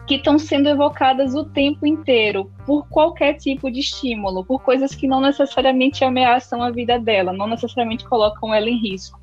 que 0.07 0.15
estão 0.15 0.39
sendo 0.39 0.69
evocadas 0.69 1.35
o 1.35 1.43
tempo 1.43 1.85
inteiro 1.85 2.49
por 2.65 2.87
qualquer 2.87 3.33
tipo 3.33 3.69
de 3.69 3.81
estímulo, 3.81 4.45
por 4.45 4.63
coisas 4.63 4.95
que 4.95 5.05
não 5.05 5.19
necessariamente 5.19 6.05
ameaçam 6.05 6.63
a 6.63 6.71
vida 6.71 6.97
dela, 6.97 7.33
não 7.33 7.45
necessariamente 7.45 8.07
colocam 8.07 8.53
ela 8.53 8.69
em 8.69 8.79
risco. 8.79 9.19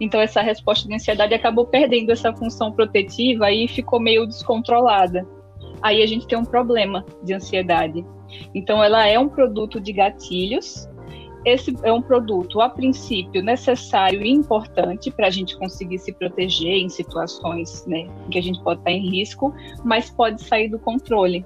Então 0.00 0.20
essa 0.20 0.40
resposta 0.40 0.88
de 0.88 0.94
ansiedade 0.94 1.34
acabou 1.34 1.66
perdendo 1.66 2.10
essa 2.10 2.32
função 2.32 2.72
protetiva 2.72 3.50
e 3.52 3.68
ficou 3.68 4.00
meio 4.00 4.26
descontrolada. 4.26 5.26
Aí 5.82 6.02
a 6.02 6.06
gente 6.06 6.26
tem 6.26 6.38
um 6.38 6.44
problema 6.44 7.04
de 7.22 7.34
ansiedade. 7.34 8.04
Então 8.54 8.82
ela 8.82 9.06
é 9.06 9.18
um 9.18 9.28
produto 9.28 9.78
de 9.78 9.92
gatilhos. 9.92 10.88
Esse 11.44 11.76
é 11.82 11.92
um 11.92 12.00
produto, 12.00 12.60
a 12.60 12.70
princípio, 12.70 13.42
necessário 13.42 14.22
e 14.22 14.30
importante 14.30 15.10
para 15.10 15.26
a 15.26 15.30
gente 15.30 15.56
conseguir 15.56 15.98
se 15.98 16.12
proteger 16.12 16.76
em 16.76 16.88
situações 16.88 17.84
né, 17.86 18.08
que 18.30 18.38
a 18.38 18.42
gente 18.42 18.62
pode 18.62 18.80
estar 18.80 18.90
em 18.90 19.10
risco, 19.10 19.54
mas 19.84 20.10
pode 20.10 20.42
sair 20.42 20.68
do 20.68 20.78
controle. 20.78 21.44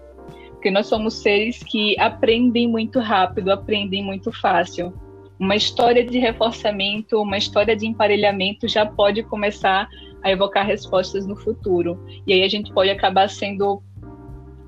Porque 0.51 0.71
nós 0.71 0.87
somos 0.87 1.15
seres 1.15 1.63
que 1.63 1.99
aprendem 1.99 2.69
muito 2.69 3.01
rápido, 3.01 3.51
aprendem 3.51 4.05
muito 4.05 4.31
fácil 4.33 4.93
uma 5.39 5.55
história 5.55 6.05
de 6.05 6.19
reforçamento, 6.19 7.23
uma 7.23 7.39
história 7.39 7.77
de 7.77 7.87
emparelhamento 7.87 8.67
já 8.67 8.85
pode 8.85 9.23
começar 9.23 9.89
a 10.23 10.31
evocar 10.31 10.67
respostas 10.67 11.27
no 11.27 11.37
futuro. 11.37 12.05
E 12.27 12.33
aí 12.33 12.43
a 12.43 12.49
gente 12.49 12.73
pode 12.73 12.91
acabar 12.91 13.31
sendo 13.31 13.81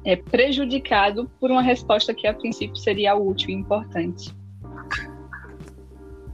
é, 0.04 0.14
prejudicado 0.14 1.28
por 1.40 1.50
uma 1.50 1.62
resposta 1.62 2.14
que 2.14 2.26
a 2.26 2.32
princípio 2.32 2.76
seria 2.76 3.16
útil 3.16 3.50
e 3.50 3.54
importante. 3.54 4.32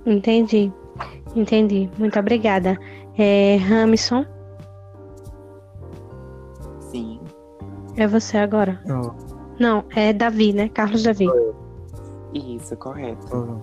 Entendi, 0.07 0.73
entendi. 1.35 1.91
Muito 1.99 2.19
obrigada. 2.19 2.79
É, 3.19 3.57
Ramison? 3.57 4.25
Sim. 6.81 7.21
É 7.97 8.07
você 8.07 8.39
agora. 8.39 8.81
Oh. 8.89 9.13
Não, 9.59 9.85
é 9.95 10.13
Davi, 10.13 10.53
né? 10.53 10.69
Carlos 10.69 11.03
Davi. 11.03 11.27
Isso, 12.33 12.77
correto. 12.77 13.63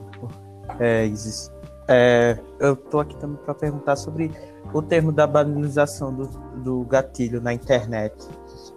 É, 0.79 1.05
Isis. 1.05 1.51
É, 1.87 2.37
eu 2.59 2.75
tô 2.75 2.99
aqui 2.99 3.15
também 3.17 3.37
para 3.43 3.53
perguntar 3.53 3.95
sobre 3.95 4.31
o 4.73 4.81
termo 4.81 5.11
da 5.11 5.27
banalização 5.27 6.13
do, 6.13 6.27
do 6.63 6.81
gatilho 6.85 7.41
na 7.41 7.53
internet 7.53 8.15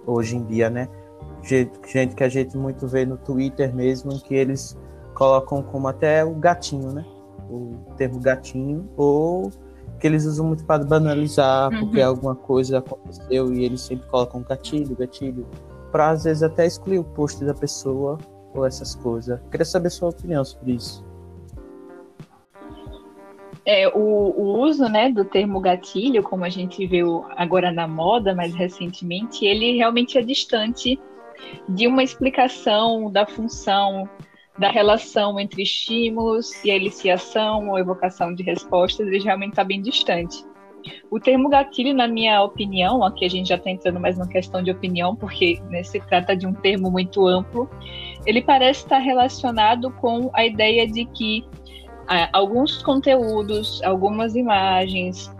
hoje 0.06 0.37
em 0.37 0.44
dia, 0.44 0.68
né? 0.68 0.88
Gente 1.42 2.14
que 2.14 2.25
a 2.25 2.28
gente 2.28 2.56
muito 2.56 2.87
vê 2.87 3.06
no 3.06 3.16
Twitter 3.16 3.75
mesmo, 3.75 4.12
em 4.12 4.18
que 4.18 4.35
eles 4.35 4.76
colocam 5.14 5.62
como 5.62 5.88
até 5.88 6.25
o 6.25 6.35
gatinho, 6.35 6.92
né? 6.92 7.04
O 7.48 7.76
termo 7.96 8.20
gatinho, 8.20 8.88
ou 8.96 9.50
que 10.00 10.06
eles 10.06 10.24
usam 10.24 10.46
muito 10.46 10.64
para 10.64 10.84
banalizar, 10.84 11.72
uhum. 11.72 11.80
porque 11.80 12.00
alguma 12.00 12.34
coisa 12.34 12.78
aconteceu 12.78 13.52
e 13.52 13.64
eles 13.64 13.80
sempre 13.80 14.06
colocam 14.08 14.42
gatilho, 14.42 14.96
gatilho, 14.96 15.46
para 15.90 16.10
às 16.10 16.24
vezes 16.24 16.42
até 16.42 16.66
excluir 16.66 16.98
o 16.98 17.04
post 17.04 17.44
da 17.44 17.54
pessoa 17.54 18.18
ou 18.54 18.66
essas 18.66 18.94
coisas. 18.94 19.40
Queria 19.50 19.64
saber 19.64 19.90
sua 19.90 20.10
opinião 20.10 20.44
sobre 20.44 20.72
isso 20.72 21.04
é, 23.66 23.88
o, 23.88 23.98
o, 23.98 24.60
uso 24.60 24.88
né, 24.88 25.10
do 25.10 25.24
termo 25.24 25.60
gatilho, 25.60 26.22
como 26.22 26.44
a 26.44 26.48
gente 26.48 26.86
viu 26.86 27.24
agora 27.30 27.72
na 27.72 27.88
moda 27.88 28.32
mais 28.32 28.54
recentemente, 28.54 29.44
ele 29.44 29.76
realmente 29.76 30.16
é 30.16 30.22
distante 30.22 30.98
de 31.68 31.88
uma 31.88 32.02
explicação 32.02 33.10
da 33.10 33.26
função 33.26 34.08
da 34.58 34.70
relação 34.70 35.38
entre 35.38 35.62
estímulos 35.62 36.52
e 36.64 36.70
a 36.70 36.76
eliciação 36.76 37.68
ou 37.68 37.78
evocação 37.78 38.34
de 38.34 38.42
respostas, 38.42 39.06
ele 39.06 39.22
realmente 39.22 39.50
está 39.50 39.64
bem 39.64 39.80
distante. 39.82 40.44
O 41.10 41.18
termo 41.18 41.48
gatilho, 41.48 41.94
na 41.94 42.06
minha 42.06 42.42
opinião, 42.42 43.02
aqui 43.04 43.25
a 43.25 43.28
gente 43.28 43.48
já 43.48 43.56
está 43.56 43.70
entrando 43.70 43.98
mais 43.98 44.16
numa 44.16 44.28
questão 44.28 44.62
de 44.62 44.70
opinião, 44.70 45.16
porque 45.16 45.60
né, 45.68 45.82
se 45.82 46.00
trata 46.00 46.36
de 46.36 46.46
um 46.46 46.54
termo 46.54 46.90
muito 46.90 47.26
amplo, 47.26 47.68
ele 48.25 48.40
parece 48.40 48.84
estar 48.84 48.98
relacionado 48.98 49.90
com 49.92 50.30
a 50.32 50.44
ideia 50.44 50.86
de 50.86 51.04
que 51.06 51.44
alguns 52.32 52.82
conteúdos, 52.82 53.82
algumas 53.82 54.36
imagens, 54.36 55.34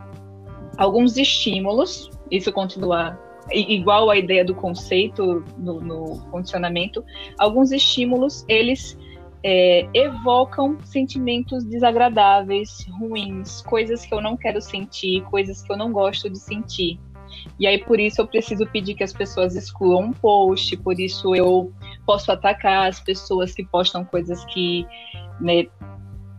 alguns 0.76 1.16
estímulos, 1.16 2.11
isso 2.30 2.52
continua 2.52 3.18
igual 3.52 4.11
à 4.11 4.16
ideia 4.16 4.44
do 4.44 4.54
conceito 4.54 5.44
no, 5.56 5.80
no 5.80 6.18
condicionamento, 6.30 7.04
alguns 7.38 7.70
estímulos, 7.70 8.44
eles 8.49 8.99
é, 9.43 9.88
evocam 9.95 10.78
sentimentos 10.85 11.64
desagradáveis, 11.64 12.87
ruins, 12.99 13.62
coisas 13.62 14.05
que 14.05 14.14
eu 14.14 14.21
não 14.21 14.37
quero 14.37 14.61
sentir, 14.61 15.23
coisas 15.25 15.62
que 15.62 15.73
eu 15.73 15.76
não 15.76 15.93
gosto 15.93 16.28
de 16.28 16.38
sentir. 16.38 16.99
E 17.59 17.66
aí, 17.66 17.78
por 17.78 18.00
isso, 18.00 18.21
eu 18.21 18.26
preciso 18.26 18.66
pedir 18.66 18.95
que 18.95 19.05
as 19.05 19.12
pessoas 19.12 19.55
excluam 19.55 20.07
um 20.07 20.12
post, 20.12 20.76
por 20.78 20.99
isso 20.99 21.35
eu 21.35 21.73
posso 22.05 22.33
atacar 22.33 22.88
as 22.88 23.00
pessoas 23.00 23.52
que 23.52 23.64
postam 23.64 24.05
coisas 24.05 24.45
que 24.47 24.87
né, 25.40 25.66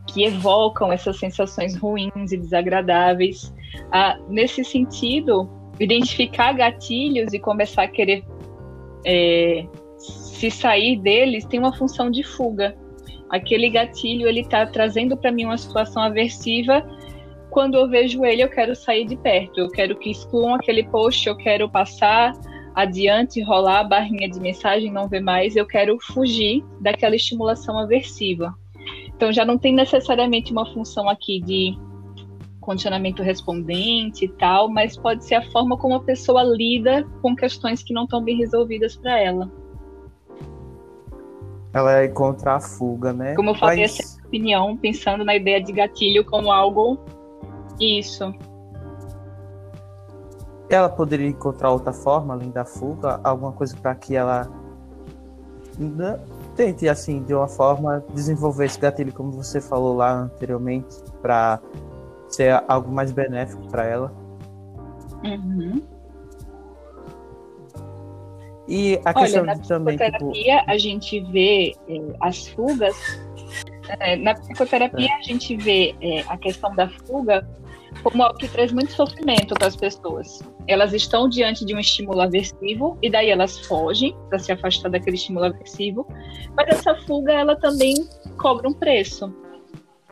que 0.08 0.24
evocam 0.24 0.92
essas 0.92 1.18
sensações 1.18 1.76
ruins 1.76 2.32
e 2.32 2.38
desagradáveis. 2.38 3.54
Ah, 3.92 4.18
nesse 4.30 4.64
sentido, 4.64 5.50
identificar 5.80 6.54
gatilhos 6.54 7.34
e 7.34 7.40
começar 7.40 7.84
a 7.84 7.88
querer 7.88 8.26
é, 9.06 9.68
se 9.98 10.50
sair 10.50 10.98
deles 11.00 11.46
tem 11.46 11.60
uma 11.60 11.76
função 11.76 12.10
de 12.10 12.24
fuga. 12.24 12.76
Aquele 13.30 13.70
gatilho 13.70 14.28
ele 14.28 14.42
está 14.42 14.66
trazendo 14.66 15.18
para 15.18 15.32
mim 15.32 15.46
uma 15.46 15.58
situação 15.58 16.02
aversiva. 16.02 16.86
Quando 17.50 17.76
eu 17.76 17.90
vejo 17.90 18.24
ele, 18.24 18.44
eu 18.44 18.50
quero 18.50 18.76
sair 18.76 19.06
de 19.06 19.16
perto. 19.16 19.60
Eu 19.60 19.70
quero 19.70 19.98
que 19.98 20.12
excluam 20.12 20.56
aquele 20.56 20.84
post. 20.84 21.28
Eu 21.28 21.36
quero 21.36 21.70
passar 21.70 22.34
adiante, 22.76 23.42
rolar 23.42 23.80
a 23.80 23.84
barrinha 23.84 24.30
de 24.30 24.40
mensagem, 24.40 24.92
não 24.92 25.08
ver 25.08 25.22
mais. 25.22 25.56
Eu 25.56 25.66
quero 25.66 25.98
fugir 26.00 26.64
daquela 26.80 27.16
estimulação 27.16 27.78
aversiva. 27.78 28.54
Então 29.08 29.34
já 29.34 29.44
não 29.44 29.58
tem 29.58 29.74
necessariamente 29.74 30.52
uma 30.52 30.66
função 30.74 31.10
aqui 31.10 31.42
de 31.42 31.76
condicionamento 32.62 33.24
respondente 33.24 34.26
e 34.26 34.28
tal, 34.28 34.70
mas 34.70 34.98
pode 34.98 35.26
ser 35.26 35.36
a 35.36 35.52
forma 35.52 35.78
como 35.78 35.96
a 35.96 36.04
pessoa 36.04 36.44
lida 36.44 37.04
com 37.22 37.36
questões 37.36 37.82
que 37.82 37.94
não 37.94 38.04
estão 38.04 38.22
bem 38.22 38.38
resolvidas 38.38 38.96
para 38.96 39.18
ela. 39.20 39.50
Ela 41.78 42.00
é 42.00 42.08
contra 42.08 42.56
a 42.56 42.60
fuga, 42.60 43.14
né? 43.14 43.36
Como 43.36 43.52
eu 43.52 43.56
falei, 43.56 43.82
mas... 43.82 44.00
essa 44.00 44.20
é 44.20 44.26
opinião, 44.26 44.76
pensando 44.76 45.24
na 45.24 45.36
ideia 45.36 45.62
de 45.62 45.72
gatilho 45.72 46.26
como 46.26 46.52
algo 46.52 46.98
isso. 47.80 48.34
Ela 50.68 50.90
poderia 50.90 51.28
encontrar 51.28 51.70
outra 51.70 51.94
forma 51.94 52.34
além 52.34 52.50
da 52.50 52.66
fuga, 52.66 53.22
alguma 53.24 53.52
coisa 53.52 53.78
para 53.78 53.94
que 53.94 54.16
ela 54.16 54.50
tente, 56.56 56.90
assim, 56.90 57.22
de 57.22 57.36
uma 57.36 57.48
forma, 57.48 58.04
desenvolver 58.12 58.66
esse 58.66 58.80
gatilho, 58.80 59.14
como 59.14 59.32
você 59.32 59.62
falou 59.62 59.96
lá 59.96 60.12
anteriormente, 60.12 60.96
para 61.22 61.60
ser 62.28 62.60
algo 62.68 62.92
mais 62.92 63.12
benéfico 63.12 63.68
para 63.70 63.86
ela. 63.86 64.12
Uhum. 65.24 65.84
E 68.68 69.00
a 69.06 69.14
questão 69.14 69.44
Olha, 69.44 69.56
na 69.56 69.62
também. 69.62 69.98
Psicoterapia, 69.98 70.60
tipo... 70.60 70.72
a 70.72 70.78
gente 70.78 71.20
vê 71.32 71.76
é, 71.88 72.02
as 72.22 72.48
fugas. 72.50 72.96
É, 74.02 74.18
na 74.18 74.34
psicoterapia, 74.34 75.08
é. 75.10 75.14
a 75.14 75.22
gente 75.22 75.56
vê 75.56 75.96
é, 76.02 76.20
a 76.28 76.38
questão 76.38 76.76
da 76.76 76.90
fuga 76.90 77.48
como 78.04 78.22
algo 78.22 78.38
que 78.38 78.48
traz 78.50 78.72
muito 78.72 78.92
sofrimento 78.92 79.54
para 79.56 79.68
as 79.68 79.76
pessoas. 79.76 80.42
Elas 80.68 80.94
estão 80.94 81.30
diante 81.30 81.66
de 81.66 81.74
um 81.74 81.80
estímulo 81.80 82.22
aversivo 82.22 82.98
e 83.02 83.10
daí 83.10 83.30
elas 83.30 83.58
fogem 83.66 84.16
para 84.30 84.40
se 84.40 84.52
afastar 84.52 84.90
daquele 84.90 85.16
estímulo 85.16 85.46
aversivo, 85.46 86.06
mas 86.56 86.68
essa 86.68 86.96
fuga 87.08 87.32
ela 87.32 87.56
também 87.56 87.96
cobra 88.38 88.68
um 88.68 88.74
preço 88.74 89.34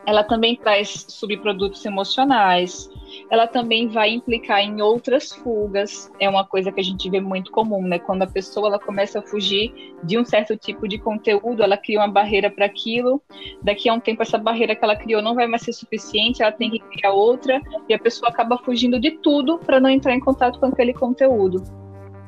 ela 0.05 0.23
também 0.23 0.55
traz 0.55 1.05
subprodutos 1.09 1.83
emocionais, 1.85 2.89
ela 3.29 3.47
também 3.47 3.87
vai 3.87 4.11
implicar 4.11 4.61
em 4.61 4.81
outras 4.81 5.31
fugas. 5.31 6.11
É 6.19 6.29
uma 6.29 6.45
coisa 6.45 6.71
que 6.71 6.79
a 6.79 6.83
gente 6.83 7.09
vê 7.09 7.19
muito 7.19 7.51
comum, 7.51 7.81
né? 7.81 7.97
Quando 7.97 8.21
a 8.21 8.27
pessoa 8.27 8.67
ela 8.67 8.79
começa 8.79 9.19
a 9.19 9.21
fugir 9.21 9.95
de 10.03 10.17
um 10.17 10.25
certo 10.25 10.55
tipo 10.55 10.87
de 10.87 10.97
conteúdo, 10.97 11.63
ela 11.63 11.77
cria 11.77 11.99
uma 11.99 12.07
barreira 12.07 12.49
para 12.49 12.65
aquilo. 12.65 13.21
Daqui 13.61 13.89
a 13.89 13.93
um 13.93 13.99
tempo 13.99 14.21
essa 14.21 14.37
barreira 14.37 14.75
que 14.75 14.83
ela 14.83 14.95
criou 14.95 15.21
não 15.21 15.33
vai 15.33 15.47
mais 15.47 15.63
ser 15.63 15.73
suficiente, 15.73 16.43
ela 16.43 16.51
tem 16.51 16.69
que 16.69 16.79
criar 16.79 17.11
outra 17.11 17.61
e 17.89 17.93
a 17.93 17.99
pessoa 17.99 18.29
acaba 18.29 18.57
fugindo 18.57 18.99
de 18.99 19.11
tudo 19.11 19.57
para 19.59 19.79
não 19.79 19.89
entrar 19.89 20.13
em 20.13 20.19
contato 20.19 20.59
com 20.59 20.67
aquele 20.67 20.93
conteúdo. 20.93 21.63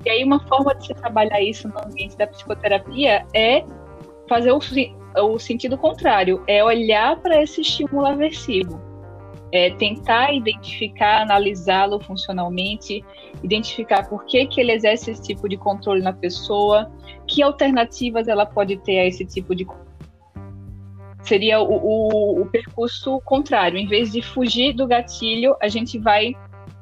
E 0.05 0.09
aí 0.09 0.23
uma 0.23 0.39
forma 0.47 0.73
de 0.75 0.87
se 0.87 0.93
trabalhar 0.93 1.41
isso 1.41 1.67
no 1.67 1.79
ambiente 1.85 2.17
da 2.17 2.27
psicoterapia 2.27 3.25
é 3.33 3.63
fazer 4.27 4.51
o 4.51 4.59
o 5.21 5.39
sentido 5.39 5.77
contrário, 5.77 6.43
é 6.47 6.63
olhar 6.63 7.17
para 7.17 7.41
esse 7.41 7.61
estímulo 7.61 8.05
aversivo, 8.05 8.81
é 9.51 9.71
tentar 9.71 10.33
identificar, 10.33 11.21
analisá-lo 11.21 11.99
funcionalmente, 11.99 13.03
identificar 13.43 14.07
por 14.07 14.25
que, 14.25 14.45
que 14.47 14.59
ele 14.59 14.73
exerce 14.73 15.11
esse 15.11 15.21
tipo 15.21 15.47
de 15.47 15.57
controle 15.57 16.01
na 16.01 16.13
pessoa, 16.13 16.91
que 17.25 17.41
alternativas 17.41 18.27
ela 18.27 18.45
pode 18.45 18.77
ter 18.77 18.99
a 18.99 19.05
esse 19.05 19.25
tipo 19.25 19.55
de 19.55 19.65
seria 21.21 21.59
o, 21.59 21.65
o, 21.65 22.41
o 22.41 22.45
percurso 22.45 23.19
contrário. 23.25 23.77
Em 23.77 23.85
vez 23.85 24.11
de 24.11 24.21
fugir 24.21 24.73
do 24.73 24.87
gatilho, 24.87 25.55
a 25.61 25.67
gente 25.67 25.99
vai 25.99 26.33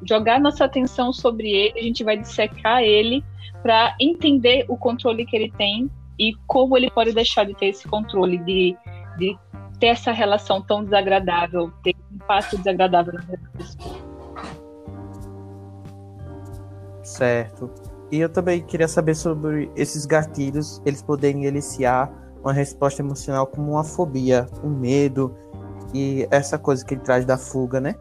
jogar 0.07 0.39
nossa 0.39 0.65
atenção 0.65 1.11
sobre 1.11 1.49
ele, 1.49 1.79
a 1.79 1.83
gente 1.83 2.03
vai 2.03 2.17
dissecar 2.17 2.83
ele 2.83 3.23
para 3.63 3.95
entender 3.99 4.65
o 4.67 4.77
controle 4.77 5.25
que 5.25 5.35
ele 5.35 5.51
tem 5.51 5.89
e 6.19 6.33
como 6.47 6.77
ele 6.77 6.89
pode 6.89 7.13
deixar 7.13 7.45
de 7.45 7.53
ter 7.55 7.67
esse 7.67 7.87
controle, 7.87 8.37
de, 8.39 8.77
de 9.17 9.37
ter 9.79 9.87
essa 9.87 10.11
relação 10.11 10.61
tão 10.61 10.83
desagradável, 10.83 11.71
ter 11.83 11.95
um 12.11 12.15
impacto 12.15 12.57
desagradável 12.57 13.13
na 13.13 13.21
vida 13.21 13.37
da 13.37 13.57
pessoa. 13.57 13.95
Certo. 17.03 17.69
E 18.11 18.19
eu 18.19 18.29
também 18.29 18.63
queria 18.63 18.87
saber 18.87 19.15
sobre 19.15 19.69
esses 19.75 20.05
gatilhos, 20.05 20.81
eles 20.85 21.01
poderem 21.01 21.45
eliciar 21.45 22.11
uma 22.41 22.53
resposta 22.53 23.01
emocional 23.01 23.47
como 23.47 23.71
uma 23.71 23.83
fobia, 23.83 24.47
um 24.63 24.69
medo 24.69 25.35
e 25.93 26.27
essa 26.29 26.57
coisa 26.59 26.85
que 26.85 26.93
ele 26.93 27.01
traz 27.01 27.25
da 27.25 27.37
fuga, 27.37 27.79
né? 27.79 27.95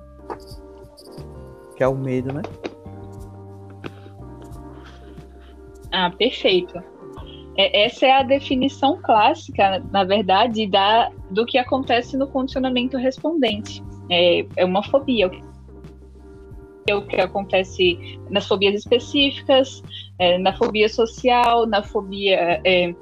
Que 1.77 1.83
é 1.83 1.89
o 1.89 1.95
medo, 1.95 2.33
né? 2.33 2.43
Ah, 5.91 6.11
perfeito. 6.11 6.83
É, 7.57 7.85
essa 7.85 8.07
é 8.07 8.13
a 8.13 8.23
definição 8.23 9.01
clássica, 9.03 9.83
na 9.93 10.05
verdade, 10.05 10.67
da, 10.67 11.11
do 11.31 11.47
que 11.47 11.59
acontece 11.59 12.17
no 12.17 12.27
condicionamento 12.27 12.97
respondente. 12.97 13.83
É, 14.11 14.45
é 14.57 14.65
uma 14.65 14.83
fobia. 14.83 15.31
o 16.91 17.03
que 17.03 17.17
acontece 17.17 18.19
nas 18.29 18.47
fobias 18.47 18.75
específicas, 18.75 19.83
é, 20.19 20.39
na 20.39 20.53
fobia 20.57 20.89
social, 20.89 21.67
na 21.67 21.83
fobia 21.83 22.61
é, 22.65 22.95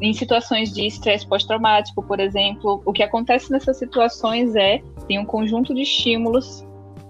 em 0.00 0.12
situações 0.12 0.72
de 0.72 0.86
estresse 0.86 1.26
pós-traumático, 1.26 2.02
por 2.02 2.20
exemplo. 2.20 2.82
O 2.84 2.92
que 2.92 3.02
acontece 3.02 3.52
nessas 3.52 3.76
situações 3.78 4.56
é 4.56 4.82
tem 5.06 5.18
um 5.18 5.24
conjunto 5.24 5.74
de 5.74 5.82
estímulos 5.82 6.66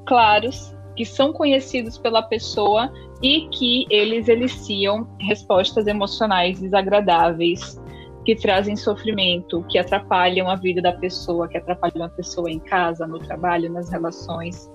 claros 0.06 0.74
que 1.00 1.06
são 1.06 1.32
conhecidos 1.32 1.96
pela 1.96 2.20
pessoa 2.20 2.92
e 3.22 3.48
que 3.48 3.86
eles 3.88 4.28
eliciam 4.28 5.08
respostas 5.18 5.86
emocionais 5.86 6.60
desagradáveis 6.60 7.80
que 8.22 8.36
trazem 8.36 8.76
sofrimento, 8.76 9.64
que 9.70 9.78
atrapalham 9.78 10.50
a 10.50 10.56
vida 10.56 10.82
da 10.82 10.92
pessoa, 10.92 11.48
que 11.48 11.56
atrapalham 11.56 12.04
a 12.04 12.08
pessoa 12.10 12.50
em 12.50 12.58
casa, 12.58 13.06
no 13.06 13.18
trabalho, 13.18 13.72
nas 13.72 13.90
relações. 13.90 14.70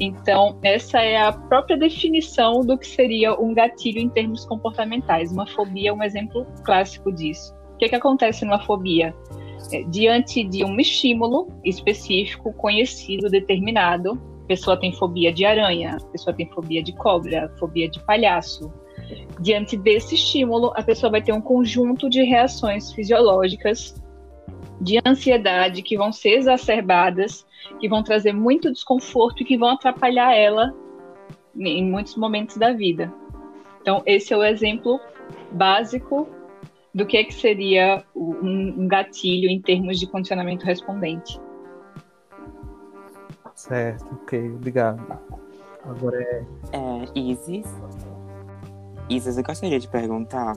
Então, 0.00 0.58
essa 0.62 1.02
é 1.02 1.18
a 1.18 1.30
própria 1.30 1.76
definição 1.76 2.62
do 2.62 2.78
que 2.78 2.86
seria 2.86 3.38
um 3.38 3.52
gatilho 3.52 3.98
em 3.98 4.08
termos 4.08 4.46
comportamentais. 4.46 5.30
Uma 5.30 5.46
fobia 5.46 5.90
é 5.90 5.92
um 5.92 6.02
exemplo 6.02 6.46
clássico 6.64 7.12
disso. 7.12 7.54
O 7.74 7.76
que, 7.76 7.90
que 7.90 7.94
acontece 7.94 8.46
numa 8.46 8.60
fobia? 8.60 9.14
É, 9.70 9.82
diante 9.82 10.42
de 10.42 10.64
um 10.64 10.80
estímulo 10.80 11.48
específico, 11.62 12.50
conhecido, 12.54 13.28
determinado, 13.28 14.18
pessoa 14.46 14.78
tem 14.78 14.92
fobia 14.92 15.32
de 15.32 15.44
aranha, 15.44 15.96
a 16.00 16.06
pessoa 16.06 16.34
tem 16.34 16.48
fobia 16.50 16.82
de 16.82 16.92
cobra, 16.92 17.52
fobia 17.58 17.88
de 17.88 18.00
palhaço. 18.04 18.72
Diante 19.40 19.76
desse 19.76 20.14
estímulo, 20.14 20.72
a 20.74 20.82
pessoa 20.82 21.10
vai 21.10 21.22
ter 21.22 21.32
um 21.32 21.40
conjunto 21.40 22.08
de 22.08 22.22
reações 22.22 22.92
fisiológicas 22.92 23.94
de 24.80 25.00
ansiedade 25.04 25.82
que 25.82 25.96
vão 25.96 26.12
ser 26.12 26.38
exacerbadas, 26.38 27.46
que 27.80 27.88
vão 27.88 28.02
trazer 28.02 28.32
muito 28.32 28.72
desconforto 28.72 29.42
e 29.42 29.44
que 29.44 29.56
vão 29.56 29.70
atrapalhar 29.70 30.34
ela 30.34 30.74
em 31.58 31.84
muitos 31.84 32.16
momentos 32.16 32.56
da 32.56 32.72
vida. 32.72 33.12
Então, 33.80 34.02
esse 34.04 34.32
é 34.32 34.36
o 34.36 34.44
exemplo 34.44 35.00
básico 35.52 36.28
do 36.94 37.06
que, 37.06 37.16
é 37.16 37.24
que 37.24 37.34
seria 37.34 38.02
um, 38.14 38.88
gatilho 38.88 39.48
em 39.48 39.60
termos 39.60 39.98
de 40.00 40.06
condicionamento 40.06 40.64
respondente. 40.64 41.38
Certo, 43.66 44.06
ok, 44.22 44.50
obrigado. 44.54 45.00
Agora 45.84 46.22
é. 46.22 46.44
É, 46.72 47.18
Isis. 47.18 47.66
Isis, 49.08 49.36
eu 49.36 49.44
gostaria 49.44 49.78
de 49.78 49.88
perguntar 49.88 50.56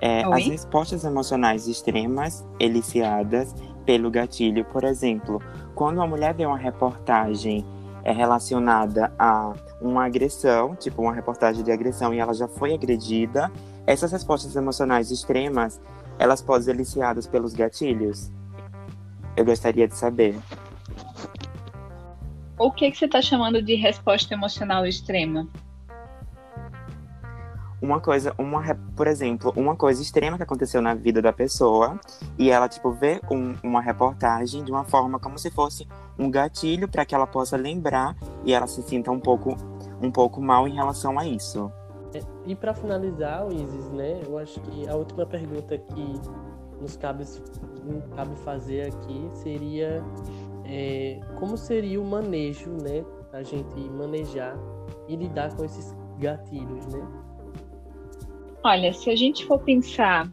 é, 0.00 0.22
as 0.24 0.46
respostas 0.46 1.04
emocionais 1.04 1.66
extremas 1.66 2.46
eliciadas 2.58 3.54
pelo 3.84 4.10
gatilho, 4.10 4.64
por 4.66 4.84
exemplo, 4.84 5.40
quando 5.74 5.98
uma 5.98 6.06
mulher 6.06 6.34
vê 6.34 6.46
uma 6.46 6.58
reportagem 6.58 7.64
é, 8.04 8.12
relacionada 8.12 9.12
a 9.18 9.52
uma 9.80 10.04
agressão, 10.04 10.74
tipo 10.74 11.02
uma 11.02 11.12
reportagem 11.12 11.62
de 11.62 11.70
agressão 11.70 12.12
e 12.12 12.18
ela 12.18 12.34
já 12.34 12.48
foi 12.48 12.74
agredida, 12.74 13.50
essas 13.86 14.12
respostas 14.12 14.54
emocionais 14.56 15.10
extremas, 15.10 15.80
elas 16.18 16.42
podem 16.42 16.64
ser 16.64 16.70
eliciadas 16.72 17.26
pelos 17.26 17.54
gatilhos? 17.54 18.30
Eu 19.36 19.44
gostaria 19.44 19.86
de 19.86 19.94
saber. 19.96 20.36
O 22.58 22.72
que, 22.72 22.90
que 22.90 22.98
você 22.98 23.04
está 23.04 23.22
chamando 23.22 23.62
de 23.62 23.74
resposta 23.74 24.34
emocional 24.34 24.84
extrema? 24.84 25.46
uma 27.80 28.00
coisa, 28.00 28.34
uma, 28.36 28.62
por 28.96 29.06
exemplo, 29.06 29.52
uma 29.56 29.76
coisa 29.76 30.02
extrema 30.02 30.36
que 30.36 30.42
aconteceu 30.42 30.82
na 30.82 30.94
vida 30.94 31.22
da 31.22 31.32
pessoa 31.32 31.98
e 32.36 32.50
ela, 32.50 32.68
tipo, 32.68 32.90
vê 32.90 33.20
um, 33.30 33.54
uma 33.62 33.80
reportagem 33.80 34.64
de 34.64 34.70
uma 34.70 34.84
forma 34.84 35.18
como 35.18 35.38
se 35.38 35.50
fosse 35.50 35.86
um 36.18 36.30
gatilho 36.30 36.88
para 36.88 37.04
que 37.04 37.14
ela 37.14 37.26
possa 37.26 37.56
lembrar 37.56 38.16
e 38.44 38.52
ela 38.52 38.66
se 38.66 38.82
sinta 38.82 39.10
um 39.10 39.20
pouco, 39.20 39.56
um 40.02 40.10
pouco 40.10 40.40
mal 40.40 40.66
em 40.66 40.74
relação 40.74 41.18
a 41.18 41.26
isso. 41.26 41.72
É, 42.14 42.20
e 42.46 42.54
para 42.56 42.74
finalizar, 42.74 43.46
Isis, 43.52 43.90
né, 43.90 44.20
eu 44.26 44.38
acho 44.38 44.60
que 44.60 44.88
a 44.88 44.96
última 44.96 45.24
pergunta 45.24 45.78
que 45.78 46.20
nos 46.80 46.96
cabe, 46.96 47.24
cabe 48.16 48.36
fazer 48.40 48.88
aqui 48.88 49.28
seria 49.34 50.02
é, 50.68 51.18
como 51.38 51.56
seria 51.56 52.00
o 52.00 52.04
manejo, 52.04 52.70
né, 52.70 53.04
a 53.32 53.42
gente 53.42 53.80
manejar 53.90 54.56
e 55.08 55.16
lidar 55.16 55.54
com 55.56 55.64
esses 55.64 55.96
gatilhos, 56.18 56.86
né? 56.88 57.06
Olha, 58.62 58.92
se 58.92 59.08
a 59.08 59.16
gente 59.16 59.46
for 59.46 59.58
pensar 59.60 60.28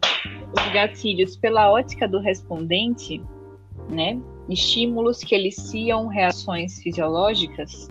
os 0.52 0.72
gatilhos 0.72 1.36
pela 1.36 1.70
ótica 1.70 2.06
do 2.06 2.20
respondente, 2.20 3.22
né, 3.90 4.20
estímulos 4.48 5.20
que 5.20 5.34
eliciam 5.34 6.06
reações 6.08 6.82
fisiológicas, 6.82 7.88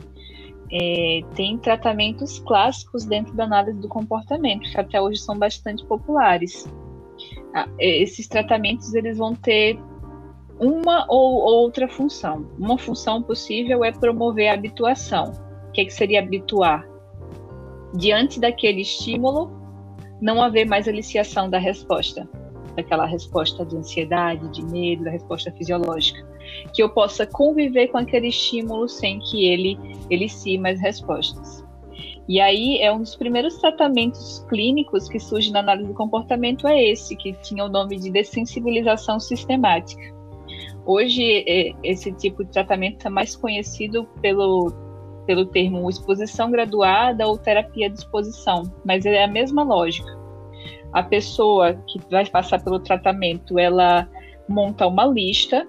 é, 0.72 1.22
tem 1.36 1.58
tratamentos 1.58 2.40
clássicos 2.40 3.06
dentro 3.06 3.34
da 3.34 3.46
análise 3.46 3.80
do 3.80 3.88
comportamento, 3.88 4.70
que 4.70 4.80
até 4.80 5.02
hoje 5.02 5.20
são 5.20 5.38
bastante 5.38 5.86
populares. 5.86 6.68
Ah, 7.54 7.70
esses 7.80 8.28
tratamentos 8.28 8.94
eles 8.94 9.18
vão 9.18 9.34
ter 9.34 9.80
uma 10.60 11.06
ou 11.10 11.42
outra 11.42 11.88
função. 11.88 12.46
Uma 12.58 12.78
função 12.78 13.22
possível 13.22 13.84
é 13.84 13.92
promover 13.92 14.50
a 14.50 14.54
habituação. 14.54 15.32
O 15.68 15.72
que, 15.72 15.86
que 15.86 15.94
seria 15.94 16.20
habituar? 16.20 16.88
Diante 17.94 18.40
daquele 18.40 18.82
estímulo, 18.82 19.52
não 20.22 20.42
haver 20.42 20.66
mais 20.66 20.88
aliciação 20.88 21.50
da 21.50 21.58
resposta, 21.58 22.28
daquela 22.76 23.06
resposta 23.06 23.66
de 23.66 23.78
ansiedade, 23.78 24.50
de 24.50 24.66
medo, 24.66 25.04
da 25.04 25.12
resposta 25.12 25.52
fisiológica, 25.52 26.26
que 26.74 26.82
eu 26.82 26.90
possa 26.90 27.26
conviver 27.26 27.88
com 27.88 27.98
aquele 27.98 28.28
estímulo 28.28 28.88
sem 28.88 29.20
que 29.20 29.48
ele 29.48 29.78
elicie 30.10 30.58
mais 30.58 30.80
respostas. 30.80 31.66
E 32.28 32.42
aí 32.42 32.80
é 32.80 32.92
um 32.92 33.00
dos 33.00 33.16
primeiros 33.16 33.58
tratamentos 33.58 34.44
clínicos 34.50 35.08
que 35.08 35.20
surge 35.20 35.52
na 35.52 35.60
análise 35.60 35.88
do 35.88 35.94
comportamento 35.94 36.68
é 36.68 36.84
esse, 36.84 37.16
que 37.16 37.34
tinha 37.34 37.64
o 37.64 37.70
nome 37.70 37.98
de 38.00 38.10
dessensibilização 38.10 39.20
sistemática. 39.20 40.15
Hoje 40.86 41.44
é, 41.48 41.74
esse 41.84 42.12
tipo 42.12 42.44
de 42.44 42.52
tratamento 42.52 43.08
é 43.08 43.10
mais 43.10 43.36
conhecido 43.36 44.06
pelo 44.22 44.72
pelo 45.26 45.46
termo 45.46 45.90
exposição 45.90 46.52
graduada 46.52 47.28
ou 47.28 47.38
terapia 47.38 47.90
de 47.90 47.98
exposição, 47.98 48.72
mas 48.86 49.06
é 49.06 49.24
a 49.24 49.28
mesma 49.28 49.64
lógica. 49.64 50.16
A 50.94 51.04
pessoa 51.04 51.74
que 51.88 52.00
vai 52.10 52.26
passar 52.28 52.64
pelo 52.64 52.80
tratamento, 52.80 53.58
ela 53.60 54.08
monta 54.48 54.88
uma 54.88 55.06
lista 55.06 55.68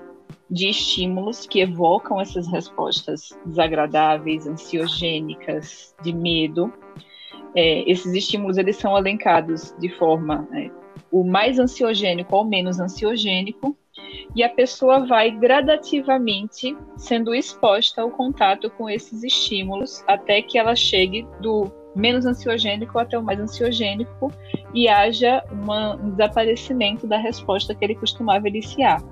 de 0.49 0.69
estímulos 0.69 1.47
que 1.47 1.61
evocam 1.61 2.21
essas 2.21 2.47
respostas 2.47 3.31
desagradáveis, 3.45 4.47
ansiogênicas, 4.47 5.95
de 6.03 6.13
medo. 6.13 6.73
É, 7.55 7.91
esses 7.91 8.13
estímulos 8.13 8.59
eles 8.59 8.77
são 8.77 8.97
elencados 8.97 9.75
de 9.79 9.89
forma 9.97 10.47
é, 10.53 10.71
o 11.11 11.25
mais 11.25 11.59
ansiogênico 11.59 12.37
ao 12.37 12.45
menos 12.45 12.79
ansiogênico, 12.79 13.77
e 14.35 14.42
a 14.42 14.49
pessoa 14.49 15.07
vai 15.07 15.31
gradativamente 15.31 16.77
sendo 16.97 17.35
exposta 17.35 18.03
ao 18.03 18.11
contato 18.11 18.71
com 18.71 18.88
esses 18.88 19.23
estímulos 19.23 20.05
até 20.07 20.42
que 20.42 20.59
ela 20.59 20.75
chegue 20.75 21.27
do 21.40 21.71
menos 21.95 22.27
ansiogênico 22.27 22.99
até 22.99 23.19
o 23.19 23.23
mais 23.23 23.40
ansiogênico 23.40 24.31
e 24.75 24.87
haja 24.88 25.42
uma, 25.51 25.97
um 25.97 26.11
desaparecimento 26.11 27.07
da 27.07 27.16
resposta 27.16 27.75
que 27.75 27.85
ele 27.85 27.95
costumava 27.95 28.47
iniciar. 28.49 29.03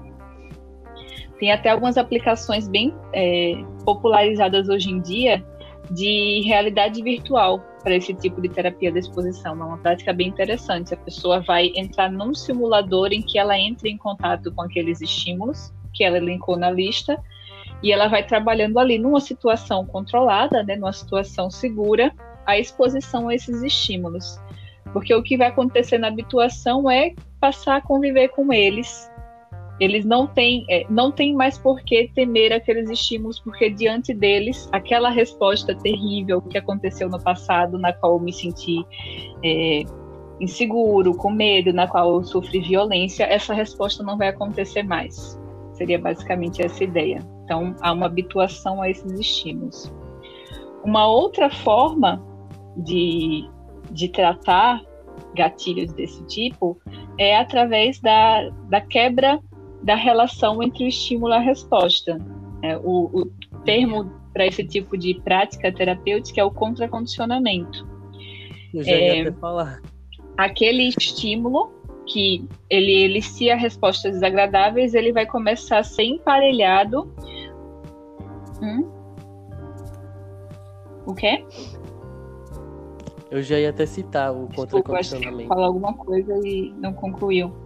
Tem 1.39 1.51
até 1.51 1.71
algumas 1.71 1.97
aplicações 1.97 2.69
bem 2.69 2.95
é, 3.13 3.55
popularizadas 3.85 4.69
hoje 4.69 4.91
em 4.91 5.01
dia 5.01 5.45
de 5.91 6.43
realidade 6.45 7.03
virtual 7.03 7.61
para 7.85 7.95
esse 7.95 8.15
tipo 8.15 8.41
de 8.41 8.49
terapia 8.49 8.91
da 8.91 8.99
exposição. 8.99 9.53
É 9.53 9.65
uma 9.65 9.79
prática 9.79 10.13
bem 10.13 10.29
interessante. 10.29 10.95
A 10.95 10.97
pessoa 10.97 11.41
vai 11.41 11.71
entrar 11.77 12.11
num 12.11 12.35
simulador 12.35 13.13
em 13.13 13.21
que 13.21 13.39
ela 13.39 13.57
entra 13.57 13.89
em 13.89 13.99
contato 13.99 14.51
com 14.51 14.63
aqueles 14.63 15.03
estímulos 15.03 15.73
que 15.93 16.03
ela 16.03 16.17
elencou 16.17 16.57
na 16.57 16.71
lista 16.71 17.23
e 17.83 17.93
ela 17.93 18.09
vai 18.09 18.27
trabalhando 18.27 18.79
ali 18.79 18.99
numa 18.99 19.21
situação 19.21 19.85
controlada, 19.85 20.63
né, 20.65 20.75
numa 20.75 20.93
situação 20.93 21.51
segura, 21.51 22.13
a 22.47 22.59
exposição 22.59 23.29
a 23.29 23.35
esses 23.35 23.63
estímulos. 23.63 24.41
Porque 24.93 25.15
o 25.15 25.23
que 25.23 25.37
vai 25.37 25.49
acontecer 25.49 25.99
na 25.99 26.09
habituação 26.09 26.91
é 26.91 27.15
passar 27.39 27.77
a 27.77 27.81
conviver 27.81 28.29
com 28.29 28.53
eles 28.53 29.11
eles 29.81 30.05
não 30.05 30.27
têm, 30.27 30.65
é, 30.71 30.87
não 30.89 31.11
têm 31.11 31.35
mais 31.35 31.59
por 31.59 31.81
que 31.83 32.09
temer 32.15 32.53
aqueles 32.53 32.89
estímulos, 32.89 33.41
porque 33.41 33.69
diante 33.71 34.15
deles, 34.15 34.69
aquela 34.73 35.11
resposta 35.11 35.75
terrível 35.75 36.41
que 36.41 36.57
aconteceu 36.57 37.09
no 37.09 37.21
passado, 37.21 37.79
na 37.79 37.93
qual 37.93 38.15
eu 38.15 38.21
me 38.21 38.33
senti 38.33 38.85
é, 39.45 39.83
inseguro, 40.41 41.17
com 41.17 41.31
medo, 41.31 41.73
na 41.73 41.89
qual 41.89 42.15
eu 42.15 42.25
sofri 42.25 42.61
violência, 42.61 43.25
essa 43.25 43.53
resposta 43.53 44.03
não 44.03 44.17
vai 44.17 44.29
acontecer 44.29 44.85
mais. 44.85 45.41
Seria 45.73 45.99
basicamente 45.99 46.65
essa 46.65 46.85
ideia. 46.85 47.19
Então, 47.45 47.75
há 47.81 47.93
uma 47.93 48.07
habituação 48.07 48.81
a 48.81 48.89
esses 48.89 49.19
estímulos. 49.19 49.93
Uma 50.85 51.09
outra 51.09 51.51
forma 51.51 52.25
de, 52.77 53.49
de 53.91 54.09
tratar 54.09 54.81
gatilhos 55.35 55.93
desse 55.93 56.25
tipo 56.27 56.79
é 57.19 57.37
através 57.37 58.01
da, 58.01 58.49
da 58.69 58.81
quebra 58.81 59.41
da 59.85 59.95
relação 59.95 60.63
entre 60.63 60.85
o 60.85 60.89
estímulo 60.89 61.35
e 61.35 61.37
a 61.37 61.41
resposta. 61.41 62.19
É, 62.63 62.77
o, 62.79 63.11
o, 63.13 63.27
termo 63.65 64.11
para 64.33 64.47
esse 64.47 64.65
tipo 64.65 64.97
de 64.97 65.15
prática 65.21 65.71
terapêutica 65.71 66.41
é 66.41 66.45
o 66.45 66.51
contracondicionamento. 66.51 67.87
Eu 68.73 68.83
já 68.83 68.93
é, 68.93 69.17
ia 69.17 69.29
até 69.29 69.39
falar. 69.39 69.83
Aquele 70.37 70.89
estímulo 70.89 71.73
que 72.07 72.47
ele 72.69 72.93
elicia 72.93 73.57
respostas 73.57 74.13
desagradáveis, 74.13 74.95
ele 74.95 75.13
vai 75.13 75.27
começar 75.27 75.79
a 75.79 75.85
ser 75.85 76.05
emparelhado. 76.05 77.11
Hum? 78.63 78.91
O 81.07 81.15
quê? 81.15 81.45
Eu 83.31 83.43
já 83.43 83.59
ia 83.59 83.71
até 83.71 83.85
citar 83.85 84.33
o 84.35 84.49
contracondicionamento. 84.55 85.49
Falar 85.49 85.67
alguma 85.67 85.95
coisa 85.95 86.35
e 86.47 86.73
não 86.79 86.93
concluiu. 86.93 87.64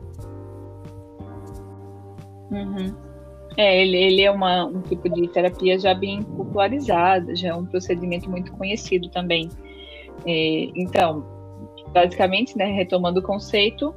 Uhum. 2.50 2.94
É, 3.56 3.82
ele, 3.82 3.96
ele 3.96 4.22
é 4.22 4.30
uma, 4.30 4.66
um 4.66 4.80
tipo 4.82 5.08
de 5.08 5.26
terapia 5.28 5.78
já 5.78 5.92
bem 5.94 6.22
popularizada, 6.22 7.34
já 7.34 7.48
é 7.48 7.54
um 7.54 7.66
procedimento 7.66 8.30
muito 8.30 8.52
conhecido 8.52 9.08
também. 9.08 9.48
É, 10.26 10.70
então, 10.76 11.26
basicamente, 11.92 12.56
né, 12.56 12.66
retomando 12.66 13.20
o 13.20 13.22
conceito, 13.22 13.94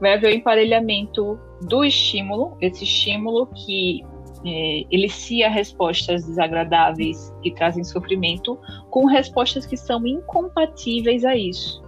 vai 0.00 0.14
haver 0.14 0.32
o 0.32 0.34
emparelhamento 0.34 1.38
do 1.62 1.84
estímulo, 1.84 2.56
esse 2.60 2.84
estímulo 2.84 3.46
que 3.46 4.02
é, 4.44 4.84
elicia 4.90 5.48
respostas 5.48 6.24
desagradáveis 6.24 7.32
que 7.42 7.52
trazem 7.52 7.84
sofrimento, 7.84 8.58
com 8.90 9.06
respostas 9.06 9.66
que 9.66 9.76
são 9.76 10.06
incompatíveis 10.06 11.24
a 11.24 11.36
isso. 11.36 11.85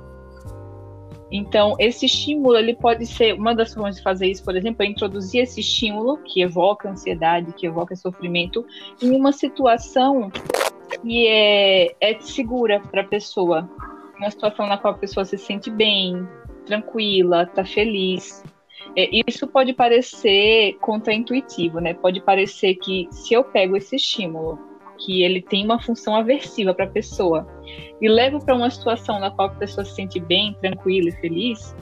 Então, 1.30 1.74
esse 1.78 2.06
estímulo, 2.06 2.56
ele 2.56 2.74
pode 2.74 3.04
ser, 3.06 3.34
uma 3.34 3.54
das 3.54 3.74
formas 3.74 3.96
de 3.96 4.02
fazer 4.02 4.26
isso, 4.26 4.42
por 4.44 4.56
exemplo, 4.56 4.82
é 4.82 4.86
introduzir 4.86 5.42
esse 5.42 5.60
estímulo, 5.60 6.18
que 6.18 6.40
evoca 6.40 6.88
ansiedade, 6.88 7.52
que 7.52 7.66
evoca 7.66 7.94
sofrimento, 7.94 8.64
em 9.02 9.14
uma 9.14 9.32
situação 9.32 10.30
que 11.02 11.26
é, 11.26 11.94
é 12.00 12.18
segura 12.20 12.80
para 12.80 13.02
a 13.02 13.04
pessoa. 13.04 13.68
Uma 14.16 14.30
situação 14.30 14.66
na 14.66 14.78
qual 14.78 14.94
a 14.94 14.98
pessoa 14.98 15.24
se 15.24 15.36
sente 15.36 15.70
bem, 15.70 16.26
tranquila, 16.64 17.42
está 17.42 17.64
feliz. 17.64 18.42
É, 18.96 19.08
isso 19.28 19.46
pode 19.46 19.72
parecer 19.74 20.76
contraintuitivo, 20.80 21.78
né? 21.78 21.94
Pode 21.94 22.20
parecer 22.20 22.74
que 22.76 23.06
se 23.10 23.34
eu 23.34 23.44
pego 23.44 23.76
esse 23.76 23.96
estímulo, 23.96 24.58
que 24.98 25.22
ele 25.22 25.40
tem 25.40 25.64
uma 25.64 25.80
função 25.80 26.14
aversiva 26.14 26.74
para 26.74 26.84
a 26.84 26.90
pessoa, 26.90 27.46
e 28.00 28.08
levo 28.08 28.44
para 28.44 28.54
uma 28.54 28.70
situação 28.70 29.18
na 29.18 29.30
qual 29.30 29.48
a 29.48 29.52
pessoa 29.52 29.84
se 29.84 29.94
sente 29.94 30.20
bem, 30.20 30.56
tranquila 30.60 31.08
e 31.08 31.12
feliz, 31.12 31.74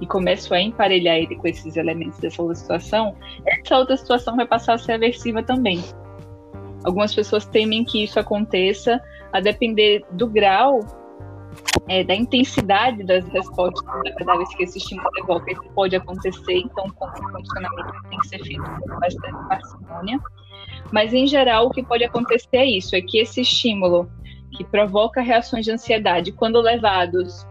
e 0.00 0.06
começo 0.06 0.52
a 0.52 0.60
emparelhar 0.60 1.16
ele 1.16 1.36
com 1.36 1.46
esses 1.46 1.76
elementos 1.76 2.18
dessa 2.18 2.42
outra 2.42 2.56
situação, 2.56 3.14
essa 3.46 3.78
outra 3.78 3.96
situação 3.96 4.34
vai 4.36 4.46
passar 4.46 4.74
a 4.74 4.78
ser 4.78 4.92
aversiva 4.92 5.42
também. 5.42 5.82
Algumas 6.84 7.14
pessoas 7.14 7.46
temem 7.46 7.84
que 7.84 8.02
isso 8.02 8.18
aconteça 8.18 9.00
a 9.32 9.40
depender 9.40 10.04
do 10.10 10.26
grau 10.26 10.80
é, 11.88 12.02
da 12.02 12.14
intensidade 12.14 13.04
das 13.04 13.24
respostas 13.28 13.84
desagradáveis 14.02 14.54
que 14.56 14.64
esse 14.64 14.78
estímulo 14.78 15.08
evoca. 15.18 15.52
Isso 15.52 15.62
pode 15.74 15.96
acontecer, 15.96 16.54
então, 16.54 16.86
o 16.86 16.92
condicionamento 16.92 18.08
tem 18.08 18.18
que 18.18 18.28
ser 18.28 18.44
feito 18.44 18.62
com 18.62 19.00
bastante 19.00 19.48
parcimônia. 19.48 20.20
Mas, 20.92 21.14
em 21.14 21.26
geral, 21.26 21.66
o 21.66 21.70
que 21.70 21.82
pode 21.82 22.04
acontecer 22.04 22.56
é 22.58 22.66
isso: 22.66 22.94
é 22.94 23.00
que 23.00 23.18
esse 23.18 23.40
estímulo 23.40 24.10
que 24.56 24.62
provoca 24.64 25.22
reações 25.22 25.64
de 25.64 25.72
ansiedade, 25.72 26.30
quando 26.32 26.60
levados 26.60 27.46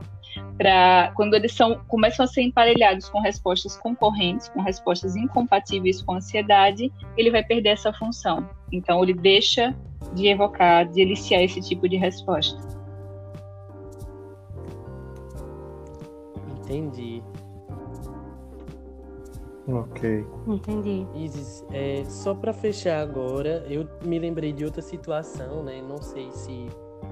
para. 0.58 1.12
quando 1.16 1.34
eles 1.34 1.54
são, 1.54 1.82
começam 1.88 2.24
a 2.24 2.28
ser 2.28 2.44
emparelhados 2.44 3.10
com 3.10 3.20
respostas 3.20 3.76
concorrentes, 3.78 4.48
com 4.50 4.62
respostas 4.62 5.16
incompatíveis 5.16 6.02
com 6.04 6.14
a 6.14 6.18
ansiedade, 6.18 6.92
ele 7.18 7.32
vai 7.32 7.44
perder 7.44 7.70
essa 7.70 7.92
função. 7.92 8.48
Então, 8.72 9.02
ele 9.04 9.14
deixa 9.14 9.76
de 10.14 10.28
evocar, 10.28 10.88
de 10.88 11.02
eliciar 11.02 11.42
esse 11.42 11.60
tipo 11.62 11.90
de 11.90 11.98
resposta. 11.98 12.62
Entendi. 16.60 17.24
Ok. 19.72 20.26
Entendi. 20.48 21.08
Isis, 21.16 21.66
é, 21.72 22.04
só 22.06 22.34
para 22.34 22.54
fechar 22.54 23.02
agora, 23.02 23.66
eu 23.70 23.88
me 24.04 24.20
lembrei 24.20 24.52
de 24.52 24.66
outra 24.66 24.82
situação, 24.82 25.64
né? 25.64 25.82
Não 25.82 26.02
sei 26.02 26.32
se, 26.32 26.68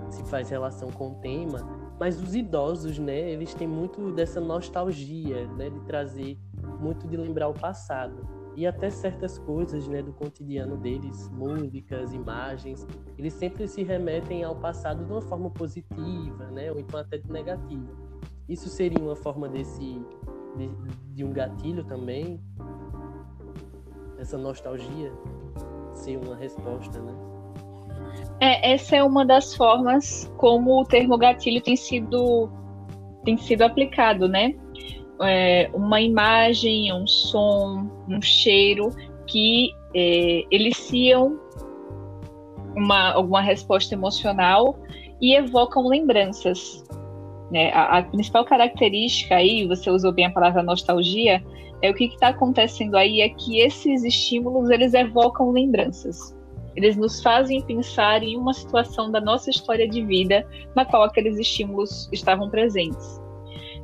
se 0.10 0.24
faz 0.26 0.50
relação 0.50 0.90
com 0.90 1.12
o 1.12 1.16
tema, 1.16 1.60
mas 2.00 2.22
os 2.22 2.36
idosos, 2.36 3.00
né? 3.00 3.32
Eles 3.32 3.54
têm 3.54 3.68
muito 3.68 4.12
dessa 4.12 4.42
nostalgia, 4.42 5.48
né? 5.54 5.70
De 5.70 5.80
trazer 5.82 6.38
muito 6.80 7.08
de 7.08 7.16
lembrar 7.16 7.48
o 7.48 7.54
passado. 7.54 8.28
E 8.56 8.68
até 8.68 8.90
certas 8.90 9.38
coisas, 9.38 9.88
né? 9.88 10.02
Do 10.02 10.12
cotidiano 10.12 10.76
deles, 10.76 11.30
músicas, 11.30 12.14
imagens, 12.14 12.86
eles 13.18 13.34
sempre 13.34 13.68
se 13.68 13.84
remetem 13.84 14.44
ao 14.44 14.56
passado 14.56 15.06
de 15.06 15.12
uma 15.12 15.22
forma 15.22 15.50
positiva, 15.50 16.46
né? 16.52 16.72
Ou 16.72 16.80
então 16.80 17.00
até 17.00 17.18
de 17.18 17.32
negativa. 17.32 17.88
Isso 18.50 18.68
seria 18.68 19.00
uma 19.00 19.16
forma 19.16 19.48
desse 19.48 20.02
de, 20.68 21.16
de 21.16 21.24
um 21.24 21.32
gatilho 21.32 21.84
também? 21.84 22.40
Essa 24.18 24.38
nostalgia 24.38 25.12
ser 25.94 26.18
uma 26.18 26.36
resposta, 26.36 27.00
né? 27.02 27.14
É, 28.42 28.74
essa 28.74 28.96
é 28.96 29.04
uma 29.04 29.26
das 29.26 29.56
formas 29.56 30.32
como 30.38 30.82
o 30.82 30.86
termo 30.86 31.18
gatilho 31.18 31.62
tem 31.62 31.76
sido 31.76 32.50
tem 33.24 33.38
sido 33.38 33.64
aplicado, 33.64 34.28
né? 34.28 34.56
É, 35.22 35.70
uma 35.74 36.00
imagem, 36.00 36.94
um 36.94 37.06
som, 37.06 37.90
um 38.08 38.22
cheiro 38.22 38.90
que 39.28 39.72
é, 39.94 40.44
eliciam 40.50 41.38
uma, 42.76 43.12
alguma 43.12 43.42
resposta 43.42 43.94
emocional 43.94 44.80
e 45.22 45.36
evocam 45.36 45.88
lembranças. 45.88 46.84
Né? 47.52 47.72
A, 47.72 47.98
a, 47.98 48.04
principal 48.04 48.46
característica 48.46 49.36
aí, 49.36 49.68
você 49.68 49.90
usou 49.90 50.12
bem 50.12 50.26
a 50.26 50.32
palavra 50.32 50.62
nostalgia, 50.62 51.44
é 51.82 51.90
o 51.90 51.94
que 51.94 52.06
está 52.06 52.30
acontecendo 52.30 52.96
aí 52.96 53.22
é 53.22 53.30
que 53.30 53.60
esses 53.60 54.04
estímulos 54.04 54.70
eles 54.70 54.94
evocam 54.94 55.52
lembranças. 55.52 56.36
Eles 56.76 56.96
nos 56.96 57.22
fazem 57.22 57.62
pensar 57.62 58.22
em 58.22 58.38
uma 58.38 58.54
situação 58.54 59.12
da 59.12 59.20
nossa 59.20 59.50
história 59.50 59.88
de 59.88 60.04
vida 60.04 60.46
na 60.76 60.86
qual 60.86 61.04
aqueles 61.04 61.38
estímulos 61.38 62.10
estavam 62.12 62.50
presentes. 62.50 63.20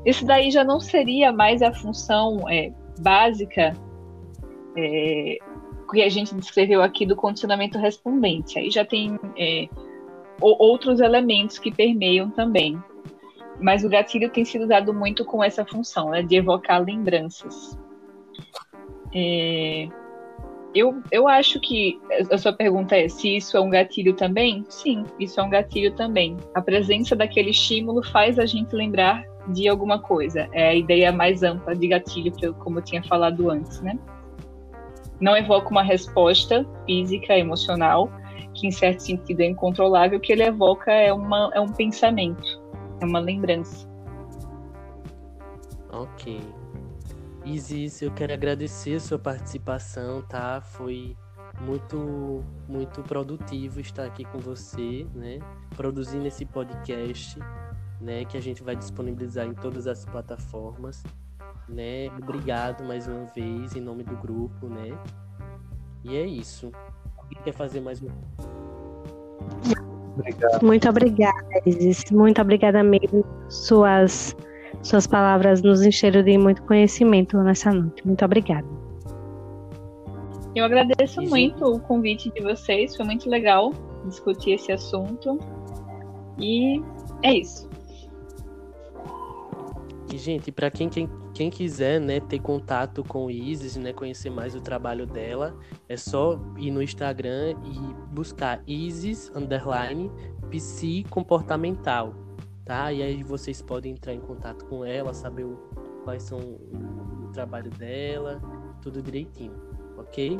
Isso 0.05 0.25
daí 0.25 0.51
já 0.51 0.63
não 0.63 0.79
seria 0.79 1.31
mais 1.31 1.61
a 1.61 1.73
função 1.73 2.47
é, 2.47 2.71
básica 2.99 3.75
é, 4.77 5.37
que 5.91 6.01
a 6.01 6.09
gente 6.09 6.35
descreveu 6.35 6.81
aqui 6.81 7.05
do 7.05 7.15
condicionamento 7.15 7.77
respondente. 7.77 8.59
Aí 8.59 8.69
já 8.69 8.85
tem 8.85 9.19
é, 9.37 9.67
outros 10.39 10.99
elementos 10.99 11.57
que 11.57 11.71
permeiam 11.71 12.29
também. 12.29 12.77
Mas 13.59 13.83
o 13.83 13.89
gatilho 13.89 14.29
tem 14.29 14.43
sido 14.43 14.67
dado 14.67 14.93
muito 14.93 15.23
com 15.23 15.43
essa 15.43 15.65
função, 15.65 16.09
né, 16.09 16.21
de 16.21 16.35
evocar 16.35 16.83
lembranças. 16.83 17.77
É, 19.13 19.87
eu, 20.75 21.01
eu 21.09 21.25
acho 21.25 21.57
que 21.61 21.97
a 22.29 22.37
sua 22.37 22.51
pergunta 22.51 22.97
é 22.97 23.07
se 23.07 23.37
isso 23.37 23.55
é 23.55 23.61
um 23.61 23.69
gatilho 23.69 24.13
também? 24.13 24.65
Sim, 24.67 25.05
isso 25.17 25.39
é 25.39 25.43
um 25.43 25.49
gatilho 25.49 25.95
também. 25.95 26.35
A 26.53 26.61
presença 26.61 27.15
daquele 27.15 27.51
estímulo 27.51 28.03
faz 28.03 28.37
a 28.37 28.45
gente 28.45 28.75
lembrar 28.75 29.23
de 29.47 29.69
alguma 29.69 29.99
coisa. 29.99 30.49
É 30.51 30.67
a 30.69 30.75
ideia 30.75 31.13
mais 31.13 31.43
ampla 31.43 31.73
de 31.73 31.87
gatilho, 31.87 32.31
que 32.33 32.47
eu, 32.47 32.53
como 32.55 32.79
eu 32.79 32.83
tinha 32.83 33.01
falado 33.03 33.49
antes, 33.49 33.79
né? 33.81 33.97
Não 35.21 35.37
evoca 35.37 35.69
uma 35.69 35.83
resposta 35.83 36.65
física, 36.85 37.37
emocional, 37.37 38.11
que 38.53 38.67
em 38.67 38.71
certo 38.71 38.99
sentido 38.99 39.39
é 39.41 39.45
incontrolável, 39.45 40.17
o 40.17 40.21
que 40.21 40.33
ele 40.33 40.43
evoca 40.43 40.91
é, 40.91 41.13
uma, 41.13 41.51
é 41.53 41.59
um 41.59 41.69
pensamento 41.69 42.54
é 42.99 43.05
uma 43.05 43.19
lembrança. 43.19 43.87
Ok. 45.89 46.41
Isis, 47.45 48.01
eu 48.01 48.11
quero 48.11 48.33
agradecer 48.33 48.95
a 48.95 48.99
sua 48.99 49.19
participação, 49.19 50.21
tá? 50.23 50.61
Foi 50.61 51.15
muito, 51.61 52.43
muito 52.67 53.01
produtivo 53.03 53.79
estar 53.79 54.05
aqui 54.05 54.25
com 54.25 54.39
você, 54.39 55.05
né? 55.13 55.39
Produzindo 55.75 56.25
esse 56.25 56.45
podcast, 56.45 57.39
né? 58.01 58.25
Que 58.25 58.37
a 58.37 58.41
gente 58.41 58.63
vai 58.63 58.75
disponibilizar 58.75 59.45
em 59.45 59.53
todas 59.53 59.87
as 59.87 60.05
plataformas, 60.05 61.03
né? 61.69 62.09
Obrigado 62.17 62.83
mais 62.83 63.07
uma 63.07 63.25
vez 63.25 63.75
em 63.75 63.81
nome 63.81 64.03
do 64.03 64.15
grupo, 64.17 64.67
né? 64.67 64.97
E 66.03 66.15
é 66.15 66.25
isso. 66.25 66.71
Alguém 67.17 67.41
quer 67.43 67.53
fazer 67.53 67.79
mais 67.79 68.01
um? 68.01 68.09
Obrigado. 70.17 70.63
Muito 70.63 70.89
obrigada, 70.89 71.61
Isis. 71.65 72.03
Muito 72.11 72.41
obrigada 72.41 72.83
mesmo. 72.83 73.25
Suas, 73.49 74.35
suas 74.81 75.05
palavras 75.05 75.61
nos 75.61 75.85
encheram 75.85 76.23
de 76.23 76.37
muito 76.37 76.61
conhecimento 76.63 77.37
nessa 77.39 77.71
noite. 77.71 78.05
Muito 78.05 78.23
obrigada. 78.23 78.67
Eu 80.55 80.63
agradeço 80.63 81.21
Isis. 81.21 81.29
muito 81.29 81.65
o 81.65 81.79
convite 81.79 82.31
de 82.31 82.41
vocês. 82.41 82.95
Foi 82.95 83.05
muito 83.05 83.29
legal 83.29 83.73
discutir 84.05 84.51
esse 84.51 84.71
assunto. 84.71 85.37
E 86.39 86.81
é 87.23 87.33
isso. 87.33 87.69
E, 90.13 90.17
gente, 90.17 90.49
para 90.49 90.71
quem, 90.71 90.87
quem 90.87 91.09
quem 91.35 91.49
quiser, 91.49 91.99
né, 91.99 92.21
ter 92.21 92.39
contato 92.39 93.03
com 93.03 93.29
Isis, 93.29 93.75
né, 93.75 93.91
conhecer 93.91 94.29
mais 94.29 94.55
o 94.55 94.61
trabalho 94.61 95.05
dela, 95.05 95.53
é 95.89 95.97
só 95.97 96.39
ir 96.57 96.71
no 96.71 96.81
Instagram 96.81 97.57
e 97.65 98.13
buscar 98.13 98.63
Isis 98.65 99.29
underline 99.35 100.09
comportamental, 101.09 102.13
tá? 102.63 102.93
E 102.93 103.03
aí 103.03 103.21
vocês 103.21 103.61
podem 103.61 103.91
entrar 103.91 104.13
em 104.13 104.21
contato 104.21 104.63
com 104.65 104.85
ela, 104.85 105.13
saber 105.13 105.43
o, 105.43 105.57
quais 106.05 106.23
são 106.23 106.39
o, 106.39 107.25
o 107.25 107.31
trabalho 107.33 107.69
dela, 107.71 108.41
tudo 108.81 109.01
direitinho, 109.01 109.51
ok? 109.97 110.39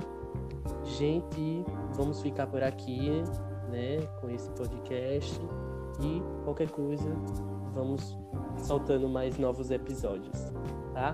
Gente, 0.98 1.66
vamos 1.94 2.22
ficar 2.22 2.48
por 2.48 2.64
aqui, 2.64 3.10
né, 3.70 3.98
com 4.22 4.30
esse 4.30 4.50
podcast 4.52 5.42
e 6.02 6.24
qualquer 6.46 6.70
coisa, 6.72 7.14
vamos 7.74 8.18
soltando 8.56 9.10
mais 9.10 9.38
novos 9.38 9.70
episódios 9.72 10.54
tá? 10.96 11.14